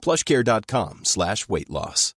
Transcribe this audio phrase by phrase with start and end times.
[0.00, 2.14] plushcare.com slash weight loss.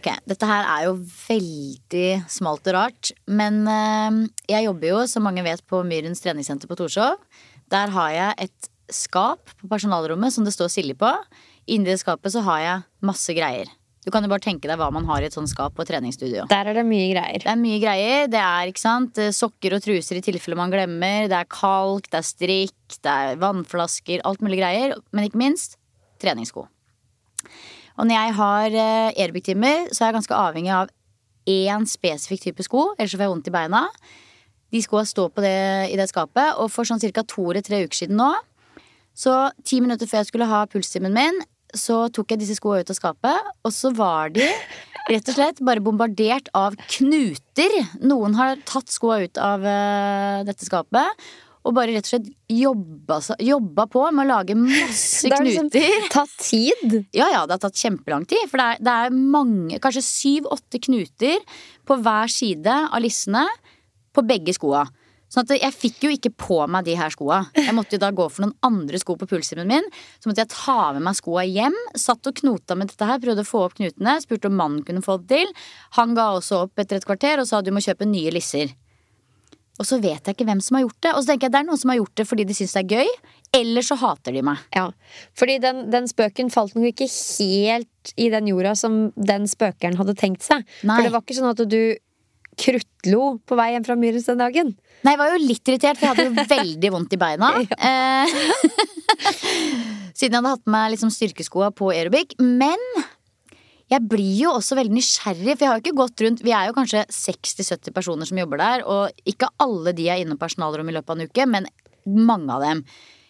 [0.00, 3.10] Ok, dette her er jo veldig smalt og rart.
[3.28, 7.18] Men eh, jeg jobber jo, som mange vet, på Myrens treningssenter på Torshov.
[7.70, 11.10] Der har jeg et skap på personalrommet som det står Silje på.
[11.70, 13.70] Inni det skapet så har jeg masse greier.
[14.00, 16.46] Du kan jo bare tenke deg hva man har i et sånt skap på treningsstudio.
[16.48, 17.42] Der er det mye greier.
[17.42, 18.30] Det er mye greier.
[18.32, 21.28] Det er ikke sant, sokker og truser i tilfelle man glemmer.
[21.28, 24.96] Det er kalk, det er strikk, det er vannflasker, alt mulig greier.
[25.12, 25.76] Men ikke minst
[26.22, 26.64] treningssko.
[28.00, 30.92] Og når jeg har eh, aerobic-timer, så er jeg ganske avhengig av
[31.50, 32.94] én spesifikk type sko.
[32.96, 33.84] Ellers får jeg vondt i beina.
[34.70, 36.56] De skoa står på det, i det skapet.
[36.62, 37.24] Og for sånn ca.
[37.26, 38.30] to eller tre uker siden nå,
[39.20, 41.42] så ti minutter før jeg skulle ha pulstimen min,
[41.76, 44.46] så tok jeg disse skoa ut av skapet, og så var de
[45.10, 47.76] rett og slett bare bombardert av knuter.
[48.02, 51.24] Noen har tatt skoa ut av uh, dette skapet.
[51.60, 55.28] Og bare rett og slett jobba, jobba på med å lage masse knuter.
[55.28, 56.94] Det har liksom tatt tid.
[57.12, 58.46] Ja, ja, det har tatt kjempelang tid.
[58.48, 61.44] For det er, det er mange, kanskje syv-åtte knuter
[61.84, 63.44] på hver side av lissene
[64.16, 64.86] på begge skoa.
[65.30, 67.44] Sånn at jeg fikk jo ikke på meg de her skoa.
[67.54, 69.86] Jeg måtte jo da gå for noen andre sko på pulsstimen min.
[70.18, 71.76] Så måtte jeg ta med meg skoa hjem.
[71.94, 74.16] Satt og knota med dette her, prøvde å få opp knutene.
[74.24, 75.54] Spurte om mannen kunne få det til.
[76.00, 78.74] Han ga også opp etter et kvarter og sa du må kjøpe nye lisser.
[79.80, 81.14] Og så vet jeg ikke hvem som har gjort det.
[81.14, 82.82] Og så tenker jeg det er noen som har gjort det fordi de syns det
[82.82, 83.14] er gøy.
[83.60, 84.60] Eller så hater de meg.
[84.76, 84.90] Ja,
[85.38, 90.18] fordi den, den spøken falt nok ikke helt i den jorda som den spøkeren hadde
[90.18, 90.66] tenkt seg.
[90.82, 90.98] Nei.
[90.98, 91.82] For det var ikke sånn at du
[92.60, 94.74] kruttlo på vei hjem fra Myres den dagen.
[95.04, 97.54] Nei, jeg var jo litt irritert, for jeg hadde jo veldig vondt i beina.
[97.90, 98.26] Eh,
[100.20, 102.34] Siden jeg hadde hatt med meg liksom styrkeskoa på aerobic.
[102.40, 102.80] Men
[103.90, 106.68] jeg blir jo også veldig nysgjerrig, for jeg har jo ikke gått rundt Vi er
[106.68, 110.94] jo kanskje 60-70 personer som jobber der, og ikke alle de er inne på personalrommet
[110.94, 111.66] i løpet av en uke, men
[112.30, 112.84] mange av dem.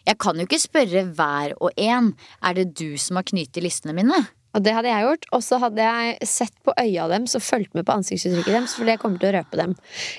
[0.09, 2.13] Jeg kan jo ikke spørre hver og en
[2.43, 4.21] er det du som har knyttet listene mine.
[4.57, 5.27] Og det hadde jeg gjort.
[5.37, 8.95] Og så hadde jeg sett på øya deres og fulgt med på ansiktsuttrykket deres, fordi
[8.95, 9.77] jeg kommer til å røpe dem.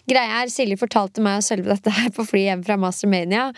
[0.10, 3.50] Greia er, Silje fortalte meg selve dette her på fly hjem fra Mastermania,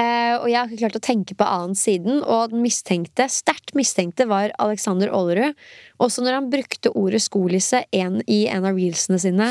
[0.00, 3.74] eh, og jeg har ikke klart å tenke på annen siden, og den mistenkte, sterkt
[3.78, 5.58] mistenkte, var Alexander Aalerud.
[6.02, 9.48] Også når han brukte ordet skolisse en, i en av reelsene sine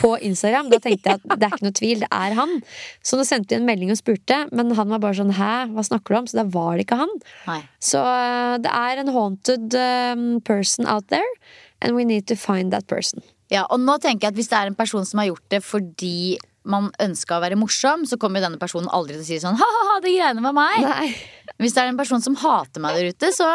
[0.00, 2.56] på Instagram, da tenkte jeg at det er ikke noe tvil, det er han.
[3.04, 5.86] Så nå sendte vi en melding og spurte, men han var bare sånn hæ, hva
[5.86, 6.30] snakker du om?
[6.30, 7.14] Så da var det ikke han.
[7.48, 7.60] Nei.
[7.82, 11.30] Så eh, det er en haunted um, person out there,
[11.80, 13.24] and we need to find that person.
[13.52, 15.60] Ja, og nå tenker jeg at hvis det er en person som har gjort det
[15.64, 19.40] fordi man ønska å være morsom, så kommer jo denne personen aldri til å si
[19.42, 20.80] sånn ha-ha-ha, det greiene var meg.
[20.84, 21.10] Nei.
[21.60, 23.50] Hvis det er en person som hater meg der ute, så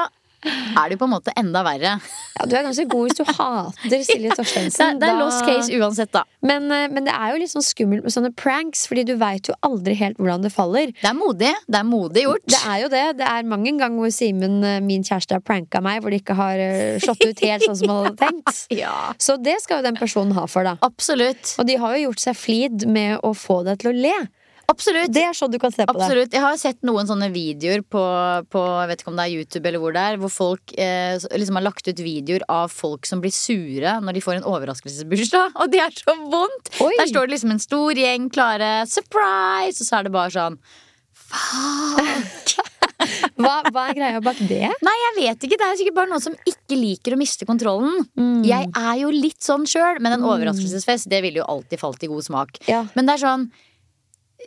[0.80, 1.98] er det jo på en måte enda verre.
[2.40, 5.00] Ja, du er ganske god hvis du hater Silje Torstensen.
[5.02, 6.24] det er lost case uansett, da.
[6.46, 9.50] Men, eh, men det er jo litt sånn skummelt med sånne pranks, fordi du veit
[9.52, 10.94] jo aldri helt hvordan det faller.
[11.02, 11.52] Det er modig.
[11.68, 12.46] Det er modig gjort.
[12.48, 13.04] Det er jo det.
[13.20, 16.22] Det er mange en gang hvor Simen, eh, min kjæreste, har pranka meg, hvor det
[16.24, 18.66] ikke har eh, slått ut helt sånn som han hadde tenkt.
[18.80, 20.78] Ja, Så det skal jo den personen ha for, da.
[20.86, 21.56] absolutt.
[21.60, 24.16] Og de har jo gjort seg flid med å få deg til å le.
[24.70, 25.12] Absolutt.
[25.14, 26.28] Det er sånn du kan se på det.
[26.34, 28.04] Jeg har sett noen sånne videoer på,
[28.54, 31.16] på jeg vet ikke om det er YouTube eller hvor det er, hvor folk eh,
[31.18, 35.58] liksom har lagt ut videoer av folk som blir sure når de får en overraskelsesbursdag.
[35.60, 36.74] Og det er så vondt!
[36.86, 36.94] Oi.
[37.00, 39.80] Der står det liksom en stor gjeng klare, surprise!
[39.80, 40.62] Og så er det bare sånn
[43.40, 44.66] Hva, hva er greia bak det?
[44.84, 45.58] Nei, jeg vet ikke.
[45.60, 48.04] Det er sikkert bare noen som ikke liker å miste kontrollen.
[48.20, 48.42] Mm.
[48.48, 52.12] Jeg er jo litt sånn sjøl, men en overraskelsesfest det ville jo alltid falt i
[52.12, 52.60] god smak.
[52.68, 52.84] Ja.
[52.98, 53.48] Men det er sånn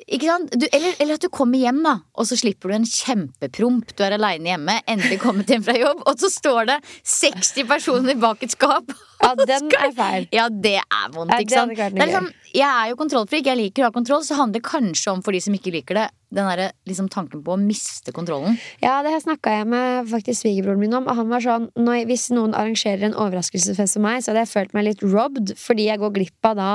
[0.06, 0.55] ikke sant?
[0.56, 3.94] Du, eller, eller at du kommer hjem, da og så slipper du en kjempepromp.
[3.97, 6.79] Du er aleine hjemme, endelig kommet hjem fra jobb, og så står det
[7.09, 8.93] 60 personer bak et skap.
[9.23, 10.29] Ja, den er feil.
[10.35, 11.75] Ja, det er vondt, ikke sant?
[11.77, 14.66] Det er liksom, jeg er jo kontrollfrik, jeg liker å ha kontroll, så handler det
[14.69, 18.12] kanskje om for de som ikke liker det, den der, liksom, tanken på å miste
[18.16, 18.56] kontrollen.
[18.81, 21.08] Ja, det her snakka jeg med faktisk svigerbroren min om.
[21.10, 24.52] Og han var sånn når, Hvis noen arrangerer en overraskelsesfest for meg, så hadde jeg
[24.52, 26.70] følt meg litt robbed, fordi jeg går glipp av da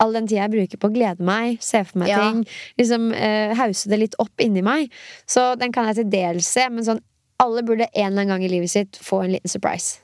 [0.00, 2.20] all den tida jeg bruker på å glede meg, se for meg Ja.
[2.24, 2.44] ting,
[2.80, 4.92] liksom eh, hause det litt opp inni meg.
[5.28, 7.00] Så den kan jeg til dels se, men sånn
[7.42, 9.98] alle burde en eller annen gang i livet sitt få en liten surprise.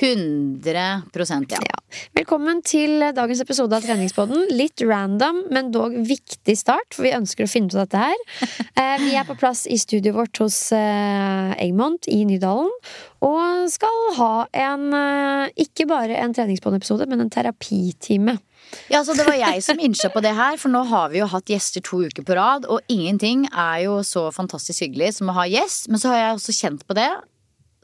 [0.00, 1.02] 100
[1.48, 1.58] ja.
[1.64, 1.76] Ja.
[2.12, 4.50] Velkommen til dagens episode av Treningspodden.
[4.52, 8.24] Litt random, men dog viktig start, for vi ønsker å finne ut av dette her.
[8.76, 12.68] Eh, vi er på plass i studioet vårt hos eh, Egmont i Nydalen.
[13.24, 18.36] Og skal ha en eh, ikke bare en Treningspodden-episode, men en terapitime.
[18.92, 21.30] Ja, så Det var jeg som innsa på det her, for nå har vi jo
[21.32, 22.68] hatt gjester to uker på rad.
[22.68, 25.88] Og ingenting er jo så fantastisk hyggelig som å ha gjest.
[25.88, 27.08] Men så har jeg også kjent på det,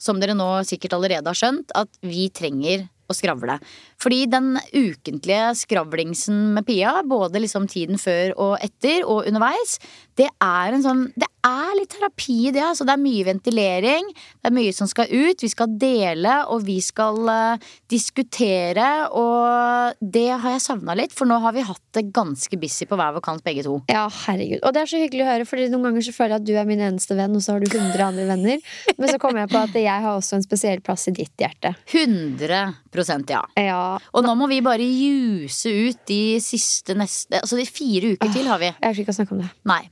[0.03, 3.59] som dere nå sikkert allerede har skjønt, at vi trenger å skravle.
[4.03, 9.79] Fordi den ukentlige skravlingsen med Pia, både liksom tiden før og etter og underveis,
[10.19, 12.63] det er en sånn Det er litt terapi i det.
[12.63, 12.85] Altså.
[12.87, 15.43] Det er mye ventilering, det er mye som skal ut.
[15.43, 19.09] Vi skal dele, og vi skal uh, diskutere.
[19.19, 22.99] Og det har jeg savna litt, for nå har vi hatt det ganske busy på
[22.99, 23.81] hver vår kant, begge to.
[23.91, 24.61] Ja, herregud.
[24.63, 26.55] Og det er så hyggelig å høre, Fordi noen ganger så føler jeg at du
[26.63, 28.63] er min eneste venn, og så har du 100 andre venner.
[28.95, 31.75] Men så kommer jeg på at jeg har også en spesiell plass i ditt hjerte.
[31.91, 33.43] 100% ja.
[33.59, 38.33] Ja, Og nå må vi bare juse ut de siste neste Altså de fire uker
[38.35, 38.71] til har vi.
[38.73, 39.51] Jeg orker ikke å snakke om det.
[39.69, 39.83] Nei.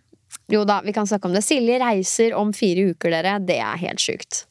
[0.51, 1.45] Jo da, vi kan snakke om det.
[1.47, 3.39] Silje reiser om fire uker, dere.
[3.43, 4.45] Det er helt sjukt.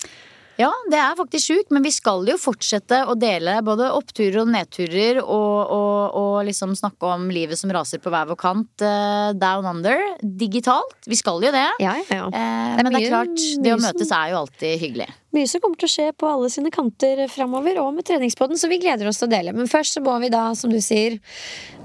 [0.59, 4.49] Ja, det er faktisk sjukt, men vi skal jo fortsette å dele både oppturer og
[4.51, 9.31] nedturer og, og, og liksom snakke om livet som raser på hver vår kant uh,
[9.39, 10.97] down under, digitalt.
[11.07, 11.63] Vi skal jo det.
[11.79, 12.27] Ja, ja.
[12.27, 15.07] Eh, Det men det er klart, det å møtes er jo alltid hyggelig.
[15.35, 18.69] Mye som kommer til å skje på alle sine kanter framover, og med treningspodden, så
[18.71, 19.53] vi gleder oss til å dele.
[19.53, 21.19] Men først så må vi da, som du sier,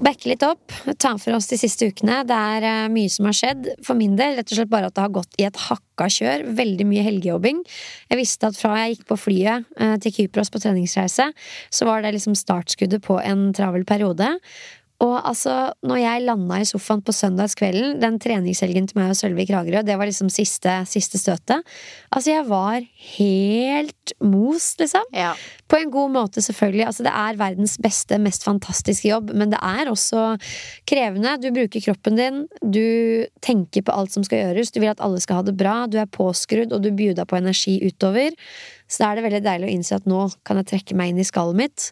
[0.01, 0.73] backe litt opp.
[0.97, 2.23] Ta for oss de siste ukene.
[2.25, 3.69] Det er eh, mye som har skjedd.
[3.85, 6.47] For min del rett og slett bare at det har gått i et hakka kjør.
[6.57, 7.61] Veldig mye helgejobbing.
[8.09, 11.29] Jeg visste at fra jeg gikk på flyet eh, til Kypros på treningsreise,
[11.69, 14.33] så var det liksom startskuddet på en travel periode.
[15.03, 19.43] Og altså, når jeg landa i sofaen på søndagskvelden, den treningshelgen til meg og Sølvi
[19.49, 21.65] Kragerø, det var liksom siste, siste støtet.
[22.15, 22.85] Altså, jeg var
[23.17, 25.03] helt mos, liksom.
[25.11, 25.33] Ja.
[25.67, 26.85] På en god måte, selvfølgelig.
[26.87, 30.37] Altså, det er verdens beste, mest fantastiske jobb, men det er også
[30.87, 31.35] krevende.
[31.43, 35.19] Du bruker kroppen din, du tenker på alt som skal gjøres, du vil at alle
[35.23, 38.31] skal ha det bra, du er påskrudd, og du bjuda på energi utover.
[38.87, 41.19] Så da er det veldig deilig å innse at nå kan jeg trekke meg inn
[41.19, 41.89] i skallet mitt.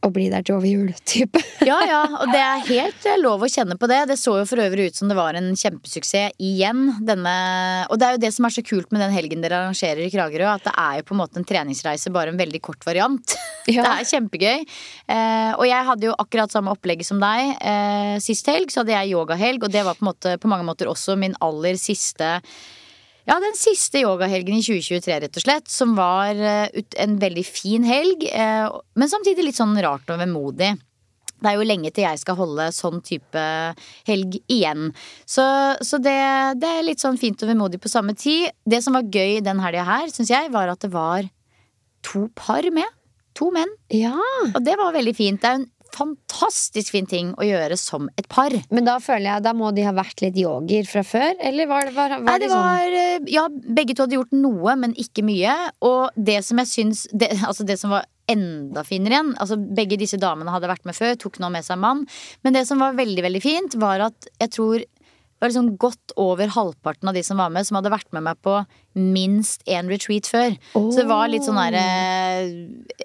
[0.00, 1.42] Og bli der til over jul, type.
[1.66, 3.98] Ja, ja, og det er helt eh, lov å kjenne på det.
[4.08, 6.86] Det så jo for øvrig ut som det var en kjempesuksess igjen.
[7.04, 7.34] Denne,
[7.92, 10.10] og det er jo det som er så kult med den helgen dere arrangerer i
[10.12, 13.36] Kragerø, at det er jo på en måte en treningsreise, bare en veldig kort variant.
[13.70, 13.84] Ja.
[13.84, 14.62] Det er kjempegøy.
[15.12, 17.52] Eh, og jeg hadde jo akkurat samme opplegget som deg.
[17.60, 20.90] Eh, sist helg så hadde jeg yogahelg, og det var på, måte, på mange måter
[20.90, 22.40] også min aller siste
[23.30, 25.70] ja, den siste yogahelgen i 2023, rett og slett.
[25.70, 28.66] Som var eh, en veldig fin helg, eh,
[28.98, 30.72] men samtidig litt sånn rart og vemodig.
[31.40, 33.42] Det er jo lenge til jeg skal holde sånn type
[34.08, 34.90] helg igjen.
[35.24, 35.44] Så,
[35.86, 36.18] så det,
[36.60, 38.50] det er litt sånn fint og vemodig på samme tid.
[38.68, 41.30] Det som var gøy den helga her, syns jeg, var at det var
[42.04, 42.98] to par med.
[43.38, 43.70] To menn.
[43.94, 44.18] Ja,
[44.50, 45.40] Og det var veldig fint.
[45.40, 48.54] Det er en fantastisk fin ting å gjøre som et par.
[48.70, 51.34] Men da føler jeg, da må de ha vært litt yogier fra før?
[51.38, 54.18] Eller var det, var, var Nei, de det sånn var eh, Ja, begge to hadde
[54.18, 55.56] gjort noe, men ikke mye.
[55.86, 59.98] Og det som jeg syns det, Altså, det som var enda finere igjen Altså, begge
[60.00, 62.06] disse damene hadde vært med før, tok nå med seg mann.
[62.46, 64.86] Men det som var veldig, veldig fint, var at jeg tror
[65.40, 68.26] det var liksom godt over halvparten av de som var med, som hadde vært med
[68.26, 68.58] meg på
[68.92, 70.52] minst én retreat før.
[70.74, 72.50] Så det var litt sånn her eh,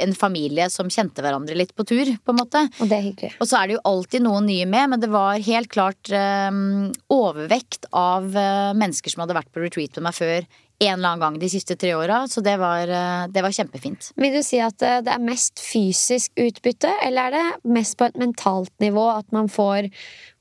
[0.03, 2.65] En familie som kjente hverandre litt på tur, på en måte.
[2.83, 3.31] Og det er hyggelig.
[3.39, 6.91] Og så er det jo alltid noen nye med, men det var helt klart um,
[7.13, 11.23] overvekt av uh, mennesker som hadde vært på retreat med meg før en eller annen
[11.23, 12.25] gang de siste tre åra.
[12.27, 12.91] Så det var,
[13.31, 14.09] det var kjempefint.
[14.19, 18.19] Vil du si at det er mest fysisk utbytte, eller er det mest på et
[18.19, 19.87] mentalt nivå at man får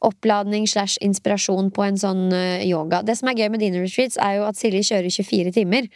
[0.04, 3.02] oppladning slash inspirasjon på en sånn eh, yoga.
[3.06, 5.88] Det som er gøy med dine retreats, er jo at Silje kjører 24 timer.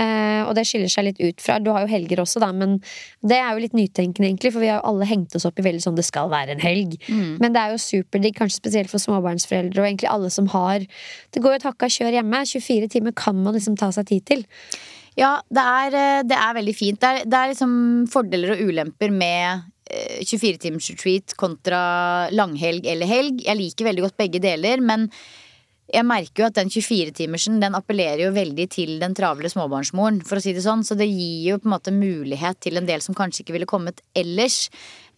[0.00, 2.78] Eh, og det skiller seg litt ut fra Du har jo helger også, da, men
[3.24, 4.54] det er jo litt nytenkende, egentlig.
[4.54, 6.64] For vi har jo alle hengt oss opp i veldig sånn 'det skal være en
[6.64, 6.98] helg'.
[7.08, 7.38] Mm.
[7.40, 10.86] Men det er jo superdigg, kanskje spesielt for småbarnsforeldre og egentlig alle som har
[11.32, 12.44] Det går jo et hakka kjør hjemme.
[12.46, 14.44] 24 timer kan man liksom ta seg tid til.
[15.16, 17.00] Ja, det er, eh, det er veldig fint.
[17.00, 21.80] Det er, det er liksom fordeler og ulemper med 24 timers retreat kontra
[22.32, 23.42] langhelg eller helg.
[23.44, 25.10] Jeg liker veldig godt begge deler, men
[25.92, 30.40] jeg merker jo at den 24-timersen den appellerer jo veldig til den travle småbarnsmoren, for
[30.40, 30.84] å si det sånn.
[30.86, 33.68] Så det gir jo på en måte mulighet til en del som kanskje ikke ville
[33.68, 34.70] kommet ellers.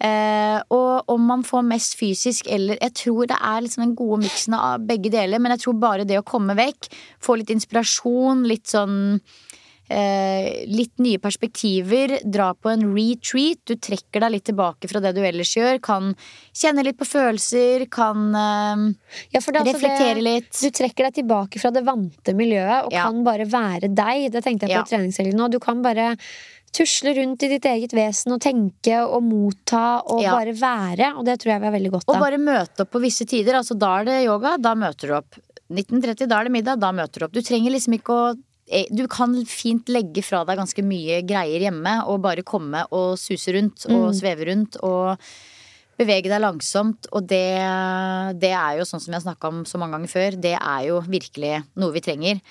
[0.02, 4.26] Eh, og om man får mest fysisk eller Jeg tror det er liksom den gode
[4.26, 6.90] miksen av begge deler, men jeg tror bare det å komme vekk,
[7.22, 9.45] få litt inspirasjon, litt sånn Eh,
[9.88, 13.60] litt nye perspektiver, dra på en retreat.
[13.64, 15.78] Du trekker deg litt tilbake fra det du ellers gjør.
[15.82, 16.14] Kan
[16.56, 18.82] kjenne litt på følelser, kan eh,
[19.32, 20.50] Ja, altså reflektere det- litt.
[20.60, 23.04] Du trekker deg tilbake fra det vante miljøet og Ja.
[23.04, 24.32] kan bare være deg.
[24.32, 24.82] Det tenkte jeg på Ja.
[24.98, 25.50] treningshelgen nå.
[25.50, 26.16] Du kan bare
[26.72, 30.32] tusle rundt i ditt eget vesen og tenke og motta og Ja.
[30.32, 31.16] bare være.
[31.16, 33.54] Og det tror jeg vi har veldig godt Og bare møte opp på visse tider.
[33.54, 35.34] Altså Da er det yoga, da møter du opp.
[35.70, 37.32] 1930, da er det middag, da møter du opp.
[37.32, 41.62] Du trenger liksom ikke å eh, du kan fint legge fra deg ganske mye greier
[41.68, 45.20] hjemme og bare komme og suse rundt og sveve rundt og
[45.96, 47.06] bevege deg langsomt.
[47.14, 47.46] Og det,
[48.42, 50.88] det er jo sånn som jeg har snakka om så mange ganger før, det er
[50.88, 52.42] jo virkelig noe vi trenger.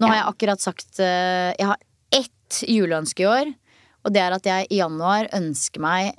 [0.00, 3.52] Nå har jeg akkurat sagt eh, Jeg har ett juleønske i år,
[4.02, 6.12] og det er at jeg i januar ønsker meg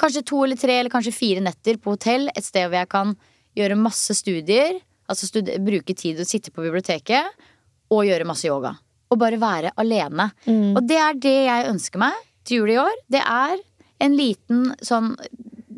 [0.00, 2.28] kanskje to eller tre eller kanskje fire netter på hotell.
[2.34, 3.14] Et sted hvor jeg kan
[3.58, 4.80] gjøre masse studier.
[5.10, 7.46] Altså stud bruke tid og sitte på biblioteket.
[7.92, 8.74] Og gjøre masse yoga.
[9.12, 10.30] Og bare være alene.
[10.46, 10.74] Mm.
[10.74, 13.02] Og det er det jeg ønsker meg til jul i år.
[13.12, 13.58] Det er
[14.04, 15.14] en liten sånn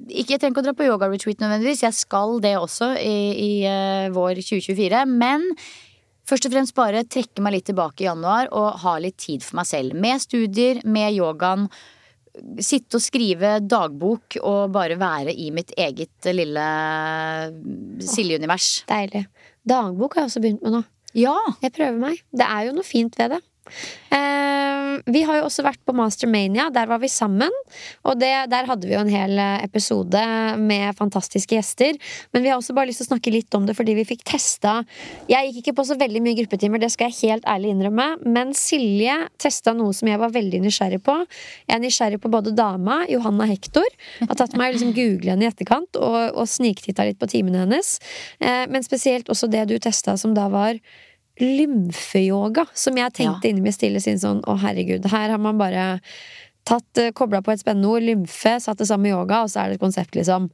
[0.07, 1.83] ikke, Jeg trenger ikke å dra på yoga-retreat nødvendigvis.
[1.83, 5.03] Jeg skal det også i, i uh, vår 2024.
[5.11, 5.49] Men
[6.31, 9.59] først og fremst bare trekke meg litt tilbake i januar og ha litt tid for
[9.59, 9.99] meg selv.
[9.99, 11.67] Med studier, med yogaen
[12.63, 16.67] sitte og skrive dagbok og bare være i mitt eget lille
[18.05, 18.85] Silje-univers.
[18.91, 19.27] Deilig.
[19.67, 20.83] Dagbok har jeg også begynt med nå.
[21.17, 21.37] Ja!
[21.65, 22.25] Jeg prøver meg.
[22.37, 23.43] Det er jo noe fint ved det.
[24.15, 26.69] Uh, vi har jo også vært på Mastermania.
[26.73, 27.53] Der var vi sammen.
[28.07, 30.21] Og det, der hadde vi jo en hel eh, episode
[30.61, 31.99] med fantastiske gjester.
[32.33, 34.23] Men vi har også bare lyst til å snakke litt om det fordi vi fikk
[34.27, 34.79] testa
[35.31, 38.07] Jeg gikk ikke på så veldig mye gruppetimer, det skal jeg helt ærlig innrømme.
[38.25, 41.19] Men Silje testa noe som jeg var veldig nysgjerrig på.
[41.67, 43.89] Jeg er nysgjerrig på både dama, Johanna Hector.
[44.23, 47.67] Har tatt meg å liksom google henne i etterkant og, og sniktitta litt på timene
[47.67, 47.97] hennes.
[48.41, 50.81] Uh, men spesielt også det du testa som da var
[51.43, 55.87] lymfeyoga, som jeg tenkte inni mitt stille sinn sånn å herregud, her har man bare
[56.67, 59.63] tatt, uh, kobla på et spennende ord, lymfe, satt det sammen med yoga, og så
[59.63, 60.49] er det et konsept, liksom.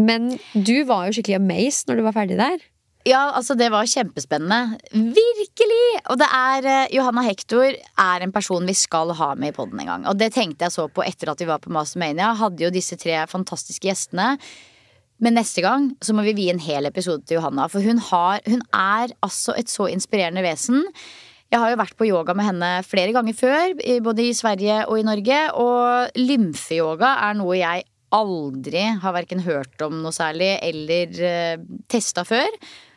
[0.00, 2.62] Men du var jo skikkelig amazed når du var ferdig der.
[3.04, 4.78] Ja, altså det var kjempespennende.
[4.94, 5.86] Virkelig!
[6.12, 9.80] Og det er eh, Johanna Hector er en person vi skal ha med i poden
[9.82, 10.04] en gang.
[10.10, 12.30] Og det tenkte jeg så på etter at vi var på Mastermania.
[12.38, 14.36] Hadde jo disse tre fantastiske gjestene.
[15.22, 17.68] Men neste gang så må vi vie en hel episode til Johanna.
[17.70, 20.82] For hun, har, hun er altså et så inspirerende vesen.
[21.52, 24.98] Jeg har jo vært på yoga med henne flere ganger før, både i Sverige og
[24.98, 25.40] i Norge.
[25.62, 31.62] Og lymfeyoga er noe jeg aldri har verken hørt om noe særlig eller uh,
[31.92, 32.48] testa før.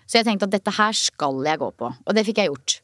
[0.06, 1.92] Så jeg tenkte at dette her skal jeg gå på.
[1.92, 2.80] Og det fikk jeg gjort.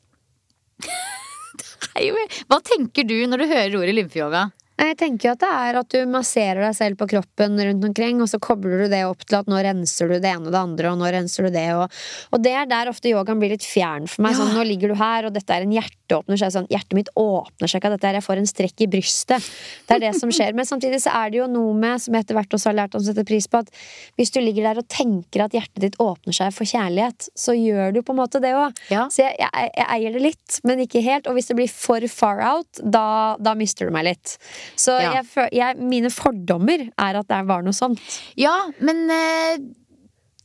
[2.47, 4.49] Hva tenker du når du hører ordet lymfeyoga?
[4.81, 8.29] Jeg tenker at det er at du masserer deg selv på kroppen rundt omkring, og
[8.31, 10.93] så kobler du det opp til at nå renser du det ene og det andre,
[10.93, 12.01] og nå renser du det, og,
[12.33, 14.33] og det er der ofte yogaen blir litt fjern for meg.
[14.33, 14.41] Ja.
[14.41, 16.97] Sånn, nå ligger du her, og dette er en hjerteåpner, så åpner seg sånn, hjertet
[16.97, 19.49] mitt åpner seg ikke av dette her, jeg får en strekk i brystet.
[19.87, 20.53] Det er det som skjer.
[20.57, 22.97] Men samtidig så er det jo noe med, som jeg etter hvert også har lært
[22.99, 23.71] å sette pris på, at
[24.19, 27.95] hvis du ligger der og tenker at hjertet ditt åpner seg for kjærlighet, så gjør
[27.95, 28.77] du på en måte det òg.
[28.91, 29.07] Ja.
[29.13, 31.29] Så jeg, jeg, jeg eier det litt, men ikke helt.
[31.31, 33.05] Og hvis det blir for far out, da,
[33.39, 34.35] da mister du meg litt.
[34.75, 35.21] Så Ja.
[35.51, 38.01] jeg, mine fordommer er at det var noe sånt.
[38.39, 39.61] Ja, men eh,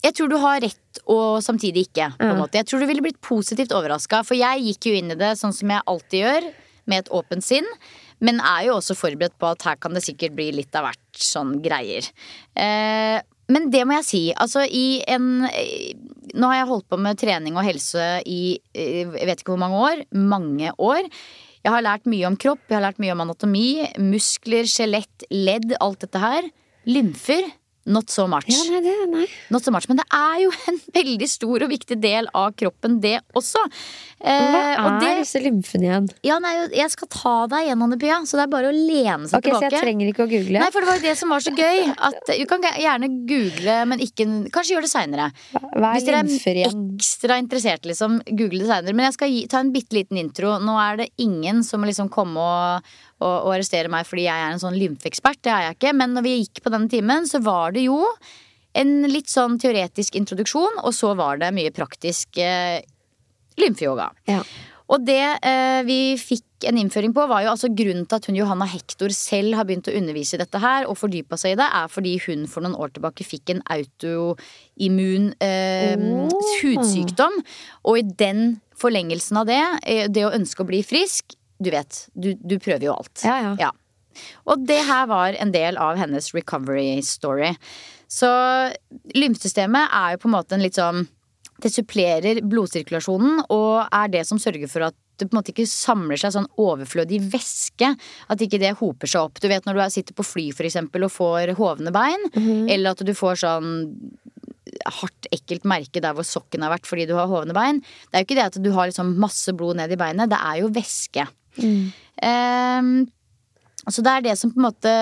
[0.05, 2.11] jeg tror du har rett og samtidig ikke.
[2.19, 2.61] På en måte.
[2.61, 4.23] Jeg tror du ville blitt positivt overraska.
[4.27, 6.51] For jeg gikk jo inn i det sånn som jeg alltid gjør,
[6.87, 7.67] med et åpent sinn.
[8.23, 11.21] Men er jo også forberedt på at her kan det sikkert bli litt av hvert
[11.21, 12.07] sånn greier.
[12.55, 13.19] Eh,
[13.53, 14.23] men det må jeg si.
[14.35, 15.47] Altså i en
[16.37, 19.79] Nå har jeg holdt på med trening og helse i jeg vet ikke hvor mange
[19.81, 20.03] år.
[20.13, 21.07] Mange år.
[21.67, 25.73] Jeg har lært mye om kropp, jeg har lært mye om anatomi, muskler, skjelett, ledd,
[25.83, 26.47] alt dette her.
[26.87, 27.49] Lymfer,
[27.87, 28.49] not so much.
[28.51, 29.27] Ja, nei, det, nei.
[29.55, 29.87] Not so much.
[29.91, 33.63] Men det er jo en veldig stor og viktig del av kroppen, det også.
[33.67, 36.07] Hva Eh, er og det, disse lymfene igjen?
[36.25, 38.17] ja, nei, jeg skal ta deg gjennom det, Pia.
[38.25, 40.63] Så det er bare å lene seg Ok, Så jeg trenger ikke å google?
[40.63, 41.83] Nei, for det var jo det som var så gøy.
[42.09, 44.25] At Du kan gjerne google, men ikke
[44.55, 45.27] Kanskje gjør det seinere.
[45.53, 48.97] Hva er Hvis dere er ekstra interessert, liksom, google det seinere.
[48.97, 50.57] Men jeg skal gi, ta en bitte liten intro.
[50.65, 54.45] Nå er det ingen som må liksom komme og, og, og arrestere meg fordi jeg
[54.47, 55.41] er en sånn lymfeekspert.
[55.45, 55.95] Det er jeg ikke.
[55.97, 58.03] Men når vi gikk på denne timen, så var det jo
[58.77, 62.83] en litt sånn teoretisk introduksjon, og så var det mye praktisk eh,
[63.57, 64.11] lymfeyoga.
[64.29, 64.43] Ja.
[64.93, 68.37] Og det eh, vi fikk en innføring på, var jo altså grunnen til at hun
[68.39, 71.67] Johanna Hector selv har begynt å undervise i dette her, og fordypa seg i det,
[71.81, 76.53] er fordi hun for noen år tilbake fikk en autoimmun eh, Oh.
[76.63, 77.41] hudsykdom.
[77.89, 82.09] Og i den forlengelsen av det, eh, det å ønske å bli frisk, du vet,
[82.15, 83.23] du, du prøver jo alt.
[83.25, 83.71] Ja, ja.
[84.49, 87.51] Og det her var en del av hennes recovery story.
[88.09, 88.29] Så
[89.17, 91.07] lymfesystemet er jo på en måte en litt sånn
[91.61, 95.65] Det supplerer blodsirkulasjonen og er det som sørger for at det på en måte ikke
[95.65, 97.89] samler seg sånn overflødig væske.
[98.29, 99.41] At ikke det hoper seg opp.
[99.41, 102.21] Du vet når du er- sitter på fly for eksempel og får hovne bein,
[102.69, 103.71] eller at du får sånn
[104.85, 107.81] hardt, ekkelt merke der hvor sokken har vært fordi du har hovne bein.
[107.81, 110.39] Det er jo ikke det at du har liksom masse blod ned i beinet, det
[110.39, 111.25] er jo væske.
[112.23, 113.07] Ehm,
[113.87, 114.95] så det er det som på en måte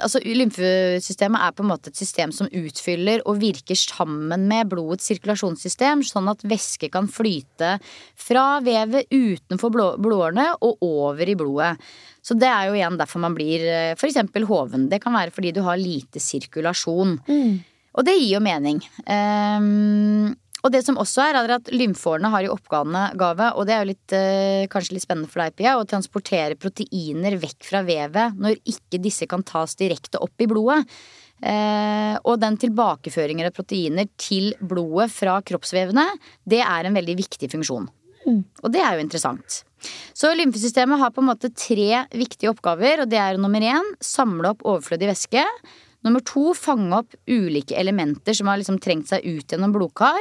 [0.00, 5.08] Altså Lymfesystemet er på en måte et system som utfyller og virker sammen med blodets
[5.10, 7.72] sirkulasjonssystem, sånn at væske kan flyte
[8.14, 11.72] fra vevet utenfor blodårene og over i blodet.
[12.22, 13.98] Så det er jo igjen derfor man blir f.eks.
[14.00, 14.86] for eksempel hoven.
[14.88, 17.18] Det kan være fordi du har lite sirkulasjon.
[17.90, 18.78] Og det gir jo mening.
[19.10, 23.80] Ehm, og det som også er, er at lymfårene har i oppgave, og det er
[23.82, 28.36] jo litt, eh, kanskje litt spennende for deg, Pia, å transportere proteiner vekk fra vevet
[28.36, 30.84] når ikke disse kan tas direkte opp i blodet.
[31.40, 36.04] Eh, og den tilbakeføringen av proteiner til blodet fra kroppsvevene,
[36.44, 37.88] det er en veldig viktig funksjon.
[38.60, 39.62] Og det er jo interessant.
[40.12, 44.52] Så lymfesystemet har på en måte tre viktige oppgaver, og det er nummer én samle
[44.52, 45.44] opp overflødig væske.
[46.04, 50.20] Nummer to fange opp ulike elementer som har liksom trengt seg ut gjennom blodkar.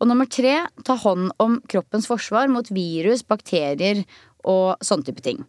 [0.00, 4.04] Og nummer tre ta hånd om kroppens forsvar mot virus, bakterier
[4.44, 5.44] og sånne type ting.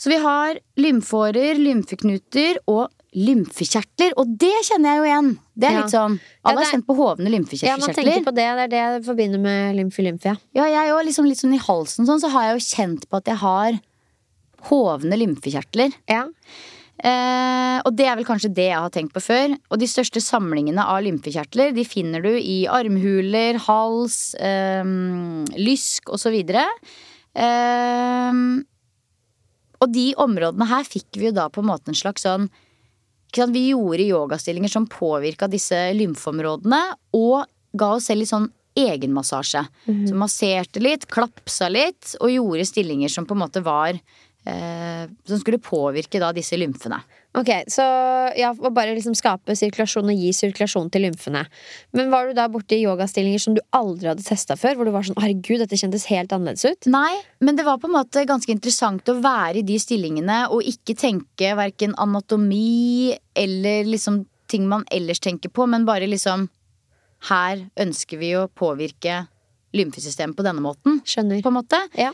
[0.00, 4.14] Så vi har lymfårer, lymfeknuter og lymfekjertler.
[4.18, 5.28] Og det kjenner jeg jo igjen.
[5.54, 5.80] Det er Ja.
[5.82, 7.94] litt sånn Ja, Alle har er- kjent på hovne Ja, man lymfekjertler.
[7.94, 8.34] tenker på det.
[8.34, 10.24] Det er det jeg forbinder med lymfe-lymfe.
[10.24, 10.36] Ja.
[10.54, 11.04] Ja, jeg òg.
[11.06, 13.80] Liksom litt sånn i halsen sånn, så har jeg jo kjent på at jeg har
[14.70, 15.92] hovne lymfekjertler.
[16.08, 16.28] Ja.
[17.02, 19.56] Eh, og det er vel kanskje det jeg har tenkt på før.
[19.72, 24.84] Og de største samlingene av lymfekjertler de finner du i armhuler, hals, eh,
[25.58, 26.38] lysk osv.
[27.34, 28.32] Eh,
[29.84, 32.48] og de områdene her fikk vi jo da på en måte en slags sånn
[33.34, 36.78] Vi gjorde yogastillinger som påvirka disse lymfeområdene,
[37.18, 38.46] og ga oss selv litt sånn
[38.78, 39.64] egenmassasje.
[40.08, 43.98] Så masserte litt, klapsa litt, og gjorde stillinger som på en måte var
[44.44, 46.98] Som skulle påvirke da disse lymfene.
[47.34, 47.82] Ok, så
[48.38, 51.40] ja, å bare liksom skape sirkulasjon og gi sirkulasjon til lymfene.
[51.96, 54.76] Men var du da borti yogastillinger som du aldri hadde testa før?
[54.76, 56.90] Hvor du var sånn herregud, dette kjentes helt annerledes ut?
[56.94, 60.68] Nei, men det var på en måte ganske interessant å være i de stillingene og
[60.70, 66.48] ikke tenke verken anatomi eller liksom ting man ellers tenker på, men bare liksom
[67.24, 69.22] Her ønsker vi å påvirke
[69.72, 70.98] lymfesystemet på denne måten.
[71.08, 71.40] Skjønner.
[71.40, 71.78] På en måte.
[71.96, 72.10] Ja.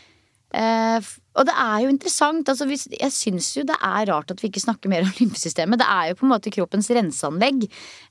[0.51, 2.49] Eh, og det er jo interessant.
[2.51, 5.81] Altså, hvis, jeg syns jo det er rart at vi ikke snakker mer om lymfesystemet.
[5.81, 7.67] Det er jo på en måte kroppens renseanlegg.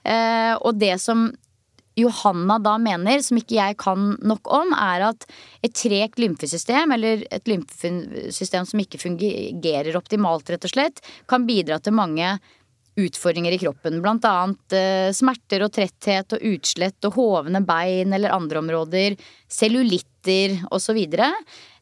[0.08, 1.30] Eh, og det som
[2.00, 5.26] Johanna da mener, som ikke jeg kan nok om, er at
[5.66, 11.82] et tregt lymfesystem, eller et lymfesystem som ikke fungerer optimalt, rett og slett, kan bidra
[11.84, 12.38] til mange
[13.00, 14.02] utfordringer i kroppen.
[14.04, 19.18] Blant annet eh, smerter og tretthet og utslett og hovne bein eller andre områder.
[19.52, 21.00] Cellulitter osv.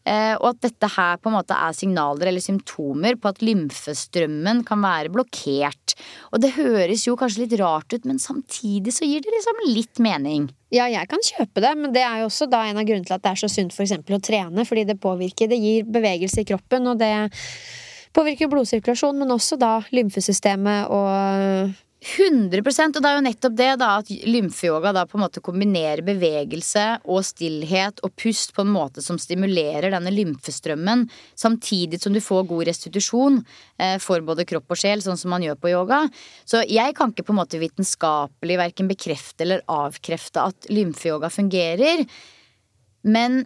[0.07, 4.61] Eh, og at dette her på en måte er signaler eller symptomer på at lymfestrømmen
[4.67, 5.97] kan være blokkert.
[6.31, 9.99] Og det høres jo kanskje litt rart ut, men samtidig så gir det liksom litt
[10.03, 10.47] mening.
[10.71, 13.17] Ja, jeg kan kjøpe det, men det er jo også da en av grunnene til
[13.17, 14.67] at det er så sunt eksempel å trene.
[14.67, 17.11] Fordi det påvirker, det gir bevegelse i kroppen, og det
[18.15, 21.75] påvirker blodsirkulasjon, men også da lymfesystemet og
[22.07, 26.03] 100% Og det er jo nettopp det da at lymfeyoga da på en måte kombinerer
[26.07, 32.21] bevegelse og stillhet og pust på en måte som stimulerer denne lymfestrømmen, samtidig som du
[32.23, 33.41] får god restitusjon
[33.81, 35.99] eh, for både kropp og sjel, sånn som man gjør på yoga.
[36.47, 42.05] Så jeg kan ikke på en måte vitenskapelig verken bekrefte eller avkrefte at lymfeyoga fungerer.
[43.07, 43.45] Men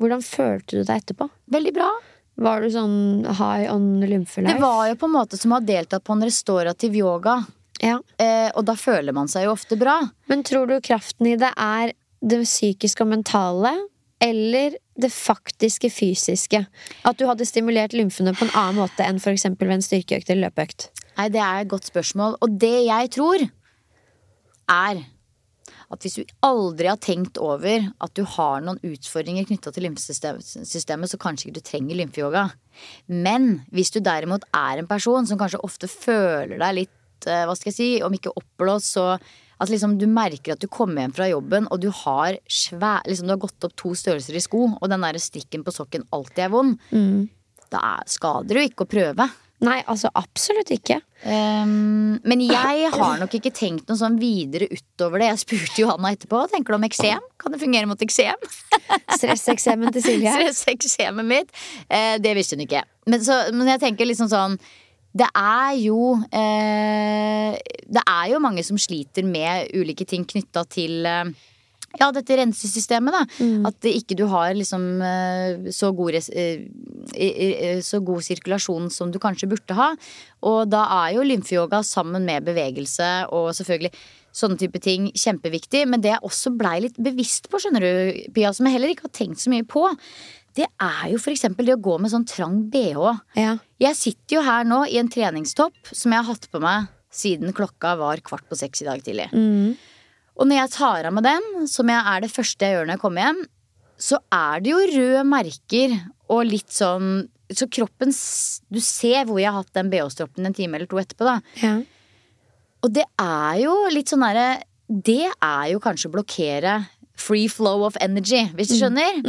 [0.00, 1.28] Hvordan følte du deg etterpå?
[1.54, 1.92] veldig bra.
[2.36, 2.96] Var du sånn
[3.38, 4.56] high on lymfelife?
[4.56, 7.44] Det var jo på en måte som å ha deltatt på en restaurativ yoga.
[7.80, 8.00] ja.
[8.18, 10.00] Eh, og da føler man seg jo ofte bra.
[10.26, 11.92] Men tror du kraften i det er
[12.24, 13.74] det psykiske og mentale,
[14.24, 16.64] eller det faktiske fysiske?
[17.04, 19.44] At du hadde stimulert lymfene på en annen måte enn f.eks.
[19.58, 20.88] ved en styrkeøkt eller løpeøkt?
[21.18, 22.38] Nei, det er et godt spørsmål.
[22.42, 23.44] Og det jeg tror,
[24.70, 25.02] er
[25.94, 31.10] at hvis du aldri har tenkt over at du har noen utfordringer knytta til lymfesystemet,
[31.12, 32.44] så kanskje ikke du trenger lymfeyoga.
[33.08, 37.54] Men hvis du derimot er en person som kanskje ofte føler deg litt, eh, hva
[37.56, 39.06] skal jeg si, om ikke oppblåst, så
[39.62, 43.28] at liksom du merker at du kommer hjem fra jobben, og du har svær, liksom
[43.30, 46.44] du har gått opp to størrelser i sko, og den der strikken på sokken alltid
[46.48, 46.78] er vond,
[47.70, 49.30] da er- skader det jo ikke å prøve.
[49.62, 50.98] Nei, altså absolutt ikke.
[51.24, 55.30] Um, men jeg har nok ikke tenkt noe sånn videre utover det.
[55.30, 56.42] Jeg spurte Johanna etterpå.
[56.52, 57.28] Tenker du om eksem?
[57.40, 58.48] Kan det fungere mot eksem?
[59.16, 60.34] Stresseksemen til Silje.
[60.34, 61.54] Stresseksemet mitt.
[61.86, 62.82] Uh, det visste hun ikke.
[63.08, 64.58] Men, så, men jeg tenker liksom sånn
[65.14, 67.54] det er jo eh,
[67.86, 71.28] Det er jo mange som sliter med ulike ting knytta til eh,
[72.00, 73.22] ja, dette rensesystemet, da.
[73.68, 76.64] At det ikke du har liksom eh, så god, eh,
[77.14, 79.94] i- så god sirkulasjon som du kanskje burde ha.
[80.42, 83.92] Og da er jo lymfeyoga sammen med bevegelse og selvfølgelig
[84.34, 85.86] sånne type ting kjempeviktig.
[85.88, 89.06] Men det jeg også blei litt bevisst på, skjønner du, Pia, som jeg heller ikke
[89.06, 89.86] har tenkt så mye på,
[90.54, 93.20] det er jo eksempel det å gå med sånn trang bh.
[93.36, 93.56] Ja.
[93.80, 97.52] Jeg sitter jo her nå i en treningstopp som jeg har hatt på meg siden
[97.54, 99.28] klokka var kvart på seks i dag tidlig.
[100.34, 102.96] Og når jeg tar av meg den, som jeg er det første jeg gjør når
[102.96, 103.42] jeg kommer hjem,
[104.04, 105.92] så er det jo røde merker
[106.34, 108.10] og litt sånn Så kroppen
[108.72, 111.36] Du ser hvor jeg har hatt den BH-stroppen en time eller to etterpå, da.
[111.62, 111.74] ja.
[112.84, 114.48] Og det er jo litt sånn derre
[114.90, 116.74] Det er jo kanskje å blokkere
[117.14, 119.20] free flow of energy, hvis du skjønner.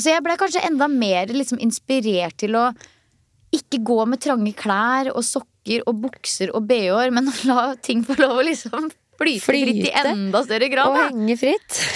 [0.00, 2.70] Så jeg ble kanskje enda mer liksom inspirert til å
[3.52, 8.16] ikke gå med trange klær og sokker og bukser og bh-er, men la ting få
[8.22, 8.88] lov å liksom
[9.20, 10.90] flyte, fritt i enda større grad.
[10.90, 11.00] Og.
[11.10, 11.80] Henge fritt.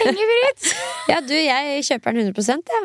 [1.04, 2.78] Ja, du, jeg kjøper den 100 ja.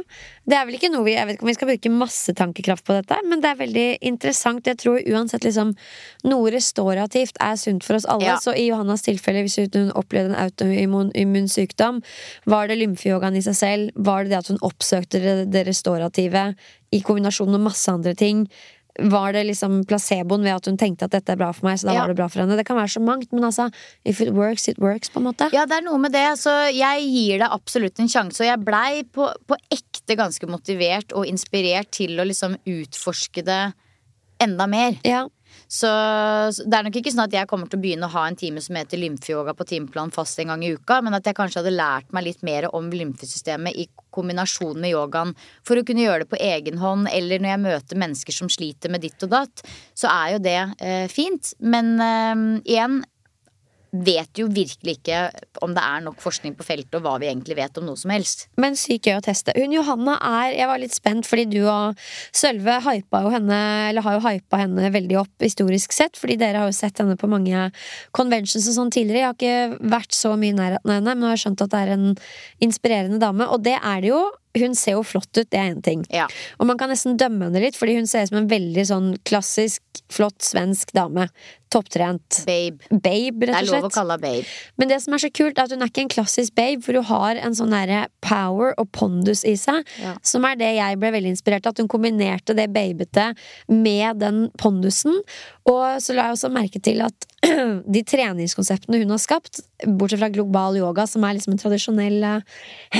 [0.50, 2.84] Det er vel ikke noe vi Jeg vet ikke om vi skal bruke masse tankekraft
[2.88, 4.68] på dette, men det er veldig interessant.
[4.68, 5.72] Jeg tror uansett liksom
[6.28, 8.28] Noe restaurativt er sunt for oss alle.
[8.28, 8.40] Ja.
[8.44, 12.02] Så i Johannas tilfelle, hvis hun opplevde en autoimmun sykdom,
[12.50, 13.94] var det lymfeyogaen i seg selv?
[13.96, 16.50] Var det det at hun oppsøkte det, det restaurative
[16.92, 18.48] i kombinasjon med masse andre ting?
[19.00, 21.88] Var det liksom placeboen ved at hun tenkte at dette er bra for meg, så
[21.88, 22.02] da Ja.
[22.02, 22.58] var det bra for henne?
[22.58, 23.72] Det kan være så mangt, men altså
[24.06, 25.50] If it works, it works, på en måte.
[25.54, 26.38] Ja, det er noe med det.
[26.38, 28.42] Så jeg gir det absolutt en sjanse.
[28.42, 33.74] Og jeg blei på, på ekte ganske motivert og inspirert til å liksom utforske det
[34.40, 34.98] enda mer.
[35.04, 35.28] Ja.
[35.68, 35.90] Så
[36.50, 38.36] så det er nok ikke sånn at jeg kommer til å begynne å ha en
[38.36, 41.62] time som heter lymfeyoga på timeplan fast en gang i uka, men at jeg kanskje
[41.62, 43.88] hadde lært meg litt mer om lymfesystemet i
[44.20, 48.04] kombinasjon med yogaen for å kunne gjøre det på egen hånd, eller når jeg møter
[48.04, 49.64] mennesker som sliter med ditt og datt,
[49.98, 51.54] så er jo det eh, fint.
[51.60, 52.36] Men eh,
[52.70, 53.02] igjen
[53.92, 55.20] vet jo virkelig ikke
[55.66, 58.14] om det er nok forskning på feltet, og hva vi egentlig vet om noe som
[58.14, 58.48] helst.
[58.62, 59.56] Men sykt gøy å teste.
[59.58, 61.98] Hun Johanna er Jeg var litt spent, fordi du og
[62.36, 63.58] Sølve hypa jo henne
[63.90, 67.18] Eller har jo hypa henne veldig opp historisk sett, fordi dere har jo sett henne
[67.20, 67.70] på mange
[68.16, 69.20] conventions og sånn tidligere.
[69.20, 71.74] Jeg har ikke vært så mye i nærheten av henne, men jeg har skjønt at
[71.74, 72.08] det er en
[72.66, 74.22] inspirerende dame, og det er det jo.
[74.60, 76.04] Hun ser jo flott ut, det er én ting.
[76.14, 76.28] Ja.
[76.60, 79.10] Og man kan nesten dømme henne litt, fordi hun ser ut som en veldig sånn
[79.28, 81.30] klassisk, flott svensk dame.
[81.70, 82.40] Topptrent.
[82.48, 82.82] Babe.
[82.90, 84.48] Babe, Det er lov å kalle henne babe.
[84.82, 86.98] Men det som er så kult, er at hun er ikke en klassisk babe, for
[86.98, 90.16] hun har en sånn derre power og pondus i seg, Ja.
[90.24, 91.76] som er det jeg ble veldig inspirert av.
[91.78, 93.36] At hun kombinerte det babete
[93.70, 95.22] med den pondusen.
[95.70, 97.14] Og så la jeg også merke til at
[97.96, 102.26] de treningskonseptene hun har skapt, bortsett fra global yoga, som er liksom en tradisjonell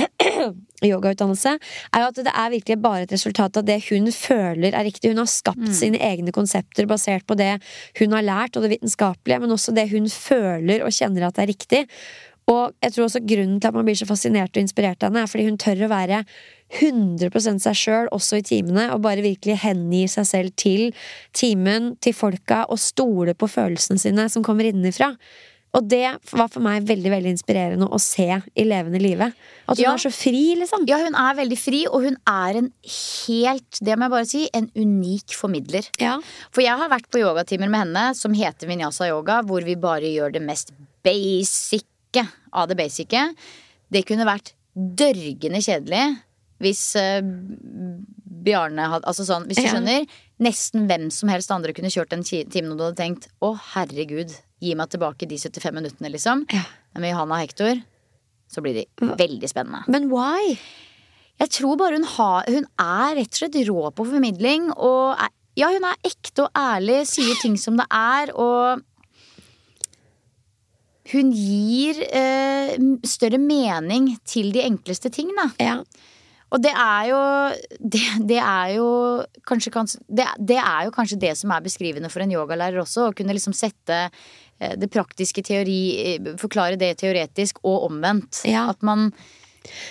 [0.90, 1.56] yogautdannelse,
[1.92, 5.12] er jo at det er virkelig bare et resultat av det hun føler er riktig.
[5.12, 7.52] Hun har skapt sine egne konsepter basert på det
[8.00, 11.50] hun har lært, og det vitenskapelige, men også det hun føler og kjenner at er
[11.52, 11.84] riktig.
[12.48, 15.22] Og jeg tror også grunnen til at man blir så fascinert og inspirert av henne,
[15.22, 16.24] er fordi hun tør å være
[16.80, 20.90] 100% seg sjøl også i timene, og bare virkelig hengi seg selv til
[21.36, 25.12] timen, til folka, og stole på følelsene sine som kommer innenfra.
[25.70, 28.26] Og det var for meg veldig veldig inspirerende å se
[28.58, 29.28] i levende live.
[29.68, 29.92] At hun Ja.
[29.92, 30.82] er så fri, liksom.
[30.88, 32.72] Ja, hun er veldig fri, og hun er en
[33.28, 35.86] helt, det må jeg bare si, en unik formidler.
[36.00, 36.18] Ja.
[36.50, 40.10] For jeg har vært på yogatimer med henne som heter Vinyasa yoga, hvor vi bare
[40.10, 40.72] gjør det mest
[42.12, 43.34] basice av det basice.
[43.90, 46.04] Det kunne vært dørgende kjedelig
[46.60, 47.20] hvis uh,
[48.40, 49.72] Bjarne hadde Altså sånn, hvis du Ja.
[49.74, 50.06] skjønner.
[50.40, 54.32] Nesten hvem som helst andre kunne kjørt den timen, og du hadde tenkt å herregud,
[54.60, 56.46] gi meg tilbake de 75 minuttene, liksom.
[56.52, 56.62] Ja.
[56.94, 57.82] Men med Johanna og Hector
[58.50, 59.84] så blir de veldig spennende.
[59.88, 60.58] Men why?
[61.40, 64.70] Jeg tror bare hun har Hun er rett og slett rå på formidling.
[64.76, 68.82] Og er, ja, hun er ekte og ærlig, sier ting som det er, og
[71.12, 75.48] hun gir eh, større mening til de enkleste ting, da.
[75.62, 75.78] Ja.
[76.50, 77.18] Og det er jo
[77.78, 78.86] Det, det er jo
[79.46, 79.70] kanskje,
[80.08, 83.08] det, det er jo kanskje det som er beskrivende for en yogalærer også.
[83.10, 83.98] Å kunne liksom sette
[84.58, 85.80] eh, det praktiske teori
[86.16, 88.42] eh, Forklare det teoretisk og omvendt.
[88.50, 88.68] Ja.
[88.74, 89.12] At man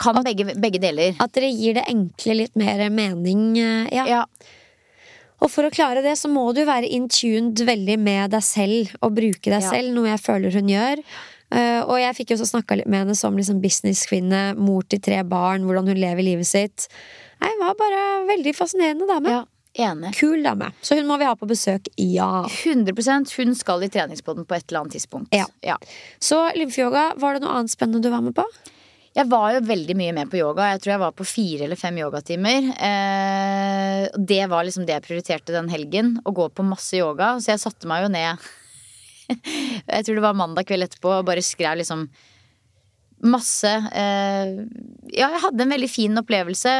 [0.02, 1.16] kan begge, begge deler.
[1.24, 3.54] At dere gir det enkle litt mer mening.
[3.58, 4.06] eh, Ja.
[4.08, 4.24] Ja.
[5.40, 8.96] Og for å klare det, så må du være in tuned veldig med deg selv
[9.02, 9.70] og bruke deg Ja.
[9.72, 11.04] selv, noe jeg føler hun gjør.
[11.50, 15.00] Uh, og jeg fikk jo også snakka litt med henne som liksom businesskvinne, mor til
[15.02, 16.88] tre barn, hvordan hun lever livet sitt.
[17.42, 19.30] Nei, Hun var bare veldig fascinerende dame.
[19.40, 19.46] ja.
[19.80, 20.16] Enig.
[20.18, 20.72] Kul dame.
[20.82, 22.44] Så hun må vi ha på besøk, ja.
[22.66, 25.30] 100% Hun skal i treningspodden på et eller annet tidspunkt.
[25.64, 25.78] Ja.
[26.20, 28.44] Så lymfeyoga, var det noe annet spennende du var med på?
[29.18, 30.68] Jeg var jo veldig mye med på yoga.
[30.74, 32.68] Jeg tror jeg var på fire eller fem yogatimer.
[32.78, 36.18] Eh, det var liksom det jeg prioriterte den helgen.
[36.22, 37.34] Å gå på masse yoga.
[37.42, 38.50] Så jeg satte meg jo ned
[39.30, 42.08] Jeg tror det var mandag kveld etterpå og bare skrev liksom
[43.30, 44.54] masse eh,
[45.14, 46.76] Ja, jeg hadde en veldig fin opplevelse.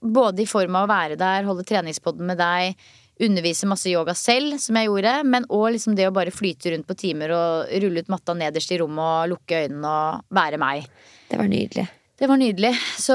[0.00, 2.72] Både i form av å være der, holde treningspodden med deg,
[3.20, 6.88] undervise masse yoga selv, som jeg gjorde, men òg liksom det å bare flyte rundt
[6.88, 10.88] på timer og rulle ut matta nederst i rommet og lukke øynene og være meg.
[11.30, 11.86] Det var nydelig.
[12.20, 12.74] Det var nydelig.
[13.00, 13.14] Så,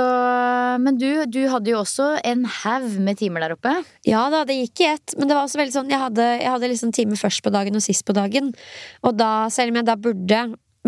[0.81, 3.73] men du, du hadde jo også en haug med timer der oppe.
[4.07, 6.49] Ja da, det gikk i ett, men det var også veldig sånn Jeg hadde, jeg
[6.49, 8.49] hadde liksom time først på dagen og sist på dagen.
[9.05, 10.39] Og da, selv om jeg da burde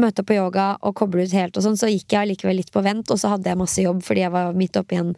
[0.01, 2.73] møte opp på yoga og koble ut helt og sånn, så gikk jeg likevel litt
[2.73, 5.15] på vent, og så hadde jeg masse jobb fordi jeg var midt oppi en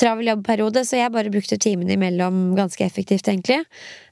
[0.00, 3.62] travel jobbperiode, så jeg bare brukte timene imellom ganske effektivt, egentlig.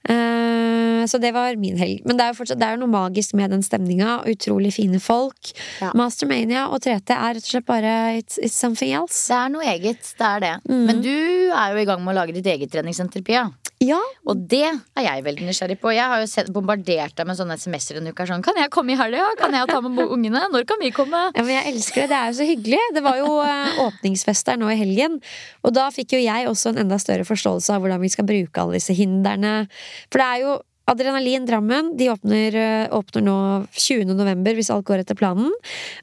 [0.08, 2.04] Uh, så det var min helg.
[2.08, 4.22] Men det er jo fortsatt Det er noe magisk med den stemninga.
[4.30, 5.52] Utrolig fine folk.
[5.82, 5.90] Ja.
[5.98, 9.26] Mastermania og 3T er rett og slett bare it's, it's something else.
[9.28, 10.14] Det er noe eget.
[10.18, 10.54] Det er det.
[10.70, 13.48] Men du er jo i gang med å lage ditt eget treningssenter, Pia.
[13.78, 15.92] Ja, Og det er jeg veldig nysgjerrig på.
[15.94, 18.26] Jeg har jo sett, bombardert deg med sånne SMS-er en uke.
[18.26, 19.28] Sånn, kan jeg komme i helga?
[19.38, 20.42] Kan jeg ta med ungene?
[20.50, 21.20] Når kan vi komme?
[21.36, 22.08] Ja, men jeg elsker det.
[22.10, 22.80] Det er jo så hyggelig.
[22.96, 25.20] Det var jo eh, åpningsfest der nå i helgen.
[25.62, 28.64] Og da fikk jo jeg også en enda større forståelse av hvordan vi skal bruke
[28.64, 29.68] alle disse hindrene.
[30.10, 30.56] For det er jo
[30.88, 33.36] Adrenalin Drammen de åpner, eh, åpner nå
[33.76, 34.08] 20.
[34.16, 35.52] november, hvis alt går etter planen.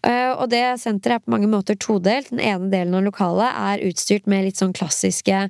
[0.05, 2.29] Eh, Og det senteret er på mange måter todelt.
[2.29, 5.49] Den ene delen av lokalet er utstyrt med litt sånn klassiske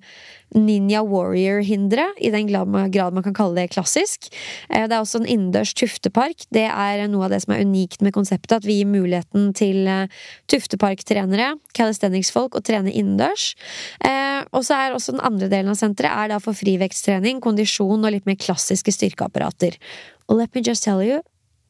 [0.55, 4.29] Ninja Warrior-hindre, i den grad man, kan kalle det klassisk.
[4.69, 6.45] Eh, Det er også en innendørs tuftepark.
[6.51, 9.87] Det er noe av det som er unikt med konseptet, at vi gir muligheten til
[9.87, 10.07] eh,
[10.47, 13.55] tufteparktrenere, calisthenics-folk, å trene innendørs.
[14.03, 18.05] Eh, Og så er også den andre delen av senteret er da for frivektstrening, kondisjon
[18.05, 19.75] og litt mer klassiske styrkeapparater.
[20.29, 21.21] Og let me just tell you,